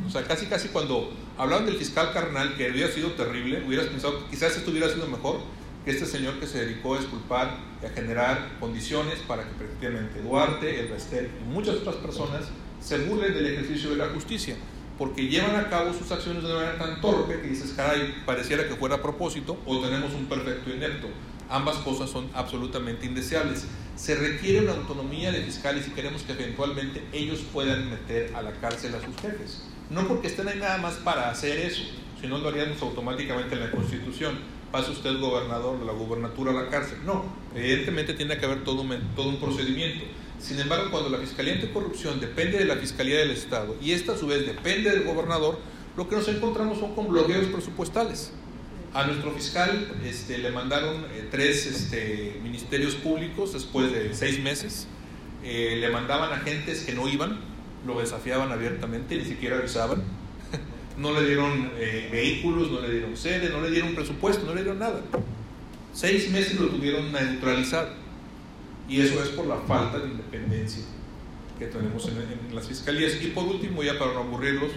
o 0.07 0.11
sea, 0.11 0.25
casi 0.25 0.45
casi 0.45 0.69
cuando 0.69 1.11
hablaban 1.39 1.65
del 1.65 1.79
fiscal 1.79 2.13
carnal, 2.13 2.55
que 2.55 2.71
hubiera 2.71 2.93
sido 2.93 3.13
terrible, 3.13 3.65
hubieras 3.67 3.87
pensado 3.87 4.19
que 4.19 4.33
quizás 4.33 4.55
esto 4.59 4.71
hubiera 4.71 4.91
sido 4.91 5.07
mejor 5.07 5.41
que 5.85 5.91
este 5.91 6.07
señor 6.07 6.39
que 6.39 6.47
se 6.47 6.65
dedicó 6.65 6.95
a 6.95 6.99
exculpar 6.99 7.59
y 7.83 7.87
a 7.87 7.91
generar 7.91 8.59
condiciones 8.61 9.19
para 9.21 9.45
que 9.45 9.51
efectivamente 9.65 10.23
Duarte, 10.23 10.81
el 10.81 10.89
Restel 10.89 11.31
y 11.43 11.49
muchas 11.49 11.77
otras 11.77 11.97
personas 11.97 12.45
se 12.81 12.99
burlen 12.99 13.35
del 13.35 13.47
ejercicio 13.47 13.91
de 13.91 13.97
la 13.97 14.09
justicia 14.09 14.57
porque 14.99 15.27
llevan 15.27 15.57
a 15.57 15.69
cabo 15.69 15.93
sus 15.93 16.11
acciones 16.13 16.43
de 16.43 16.49
una 16.49 16.61
manera 16.61 16.79
tan 16.79 17.01
torpe 17.01 17.41
que 17.41 17.49
dices, 17.49 17.73
caray, 17.73 18.23
pareciera 18.25 18.69
que 18.69 18.77
fuera 18.77 18.97
a 18.97 19.03
propósito, 19.03 19.59
o 19.67 19.81
tenemos 19.81 20.13
un 20.15 20.27
perfecto 20.27 20.71
inepto. 20.71 21.09
Ambas 21.49 21.77
cosas 21.79 22.09
son 22.09 22.31
absolutamente 22.35 23.07
indeseables. 23.07 23.67
Se 23.97 24.15
requiere 24.15 24.61
una 24.61 24.73
autonomía 24.73 25.33
de 25.33 25.43
fiscales 25.43 25.89
y 25.89 25.91
queremos 25.91 26.23
que 26.23 26.33
eventualmente 26.33 27.03
ellos 27.13 27.41
puedan 27.53 27.91
meter 27.91 28.33
a 28.35 28.43
la 28.43 28.53
cárcel 28.53 28.95
a 28.95 29.05
sus 29.05 29.17
jefes. 29.17 29.65
No 29.91 30.07
porque 30.07 30.29
estén 30.29 30.49
ahí 30.49 30.59
nada 30.59 30.79
más 30.79 30.95
para 30.95 31.31
hacer 31.31 31.59
eso, 31.59 31.83
sino 32.21 32.39
lo 32.39 32.49
haríamos 32.49 32.81
automáticamente 32.81 33.55
en 33.55 33.61
la 33.61 33.71
Constitución. 33.71 34.39
Pasa 34.73 34.91
usted 34.91 35.21
gobernador 35.21 35.79
de 35.79 35.85
la 35.85 35.93
gubernatura 35.93 36.51
a 36.51 36.55
la 36.55 36.71
cárcel. 36.71 36.99
No, 37.05 37.25
evidentemente 37.55 38.15
tiene 38.15 38.39
que 38.39 38.47
haber 38.47 38.65
todo 38.65 38.81
un, 38.81 38.99
todo 39.15 39.29
un 39.29 39.37
procedimiento. 39.37 40.07
Sin 40.41 40.59
embargo, 40.59 40.91
cuando 40.91 41.11
la 41.11 41.19
Fiscalía 41.19 41.55
Anticorrupción 41.55 42.19
depende 42.19 42.59
de 42.59 42.65
la 42.65 42.77
Fiscalía 42.77 43.19
del 43.19 43.31
Estado 43.31 43.77
y 43.83 43.93
esta 43.93 44.13
a 44.13 44.17
su 44.17 44.27
vez 44.27 44.47
depende 44.47 44.91
del 44.91 45.05
gobernador, 45.05 45.59
lo 45.97 46.09
que 46.09 46.17
nos 46.17 46.27
encontramos 46.29 46.79
son 46.79 46.95
con 46.95 47.09
bloqueos 47.09 47.47
presupuestales. 47.47 48.33
A 48.95 49.07
nuestro 49.07 49.31
fiscal 49.33 49.93
este, 50.05 50.39
le 50.39 50.51
mandaron 50.51 51.05
eh, 51.13 51.29
tres 51.31 51.67
este, 51.67 52.39
ministerios 52.43 52.95
públicos 52.95 53.53
después 53.53 53.93
de 53.93 54.15
seis 54.15 54.41
meses. 54.41 54.87
Eh, 55.45 55.77
le 55.81 55.91
mandaban 55.91 56.33
agentes 56.33 56.83
que 56.83 56.93
no 56.93 57.09
iban, 57.09 57.39
lo 57.87 58.01
desafiaban 58.01 58.53
abiertamente, 58.53 59.17
ni 59.17 59.25
siquiera 59.25 59.59
avisaban. 59.59 60.03
No 61.03 61.13
le 61.13 61.27
dieron 61.27 61.73
eh, 61.77 62.09
vehículos, 62.13 62.71
no 62.71 62.81
le 62.81 62.91
dieron 62.91 63.17
sede, 63.17 63.51
no 63.51 63.61
le 63.61 63.71
dieron 63.71 63.95
presupuesto, 63.95 64.47
no 64.47 64.55
le 64.55 64.63
dieron 64.63 64.79
nada. 64.79 65.03
Seis 65.93 66.31
meses 66.31 66.59
lo 66.61 66.69
tuvieron 66.69 67.11
neutralizado. 67.11 67.89
Y 68.89 69.01
eso 69.01 69.21
es 69.23 69.31
por 69.31 69.47
la 69.47 69.57
falta 69.57 69.99
de 69.99 70.09
independencia 70.09 70.85
que 71.59 71.67
tenemos 71.67 72.07
en, 72.07 72.19
en 72.49 72.55
las 72.55 72.69
fiscalías. 72.69 73.21
Y 73.21 73.27
por 73.29 73.45
último, 73.45 73.83
ya 73.83 73.99
para 73.99 74.15
no 74.15 74.21
aburrirlos, 74.21 74.71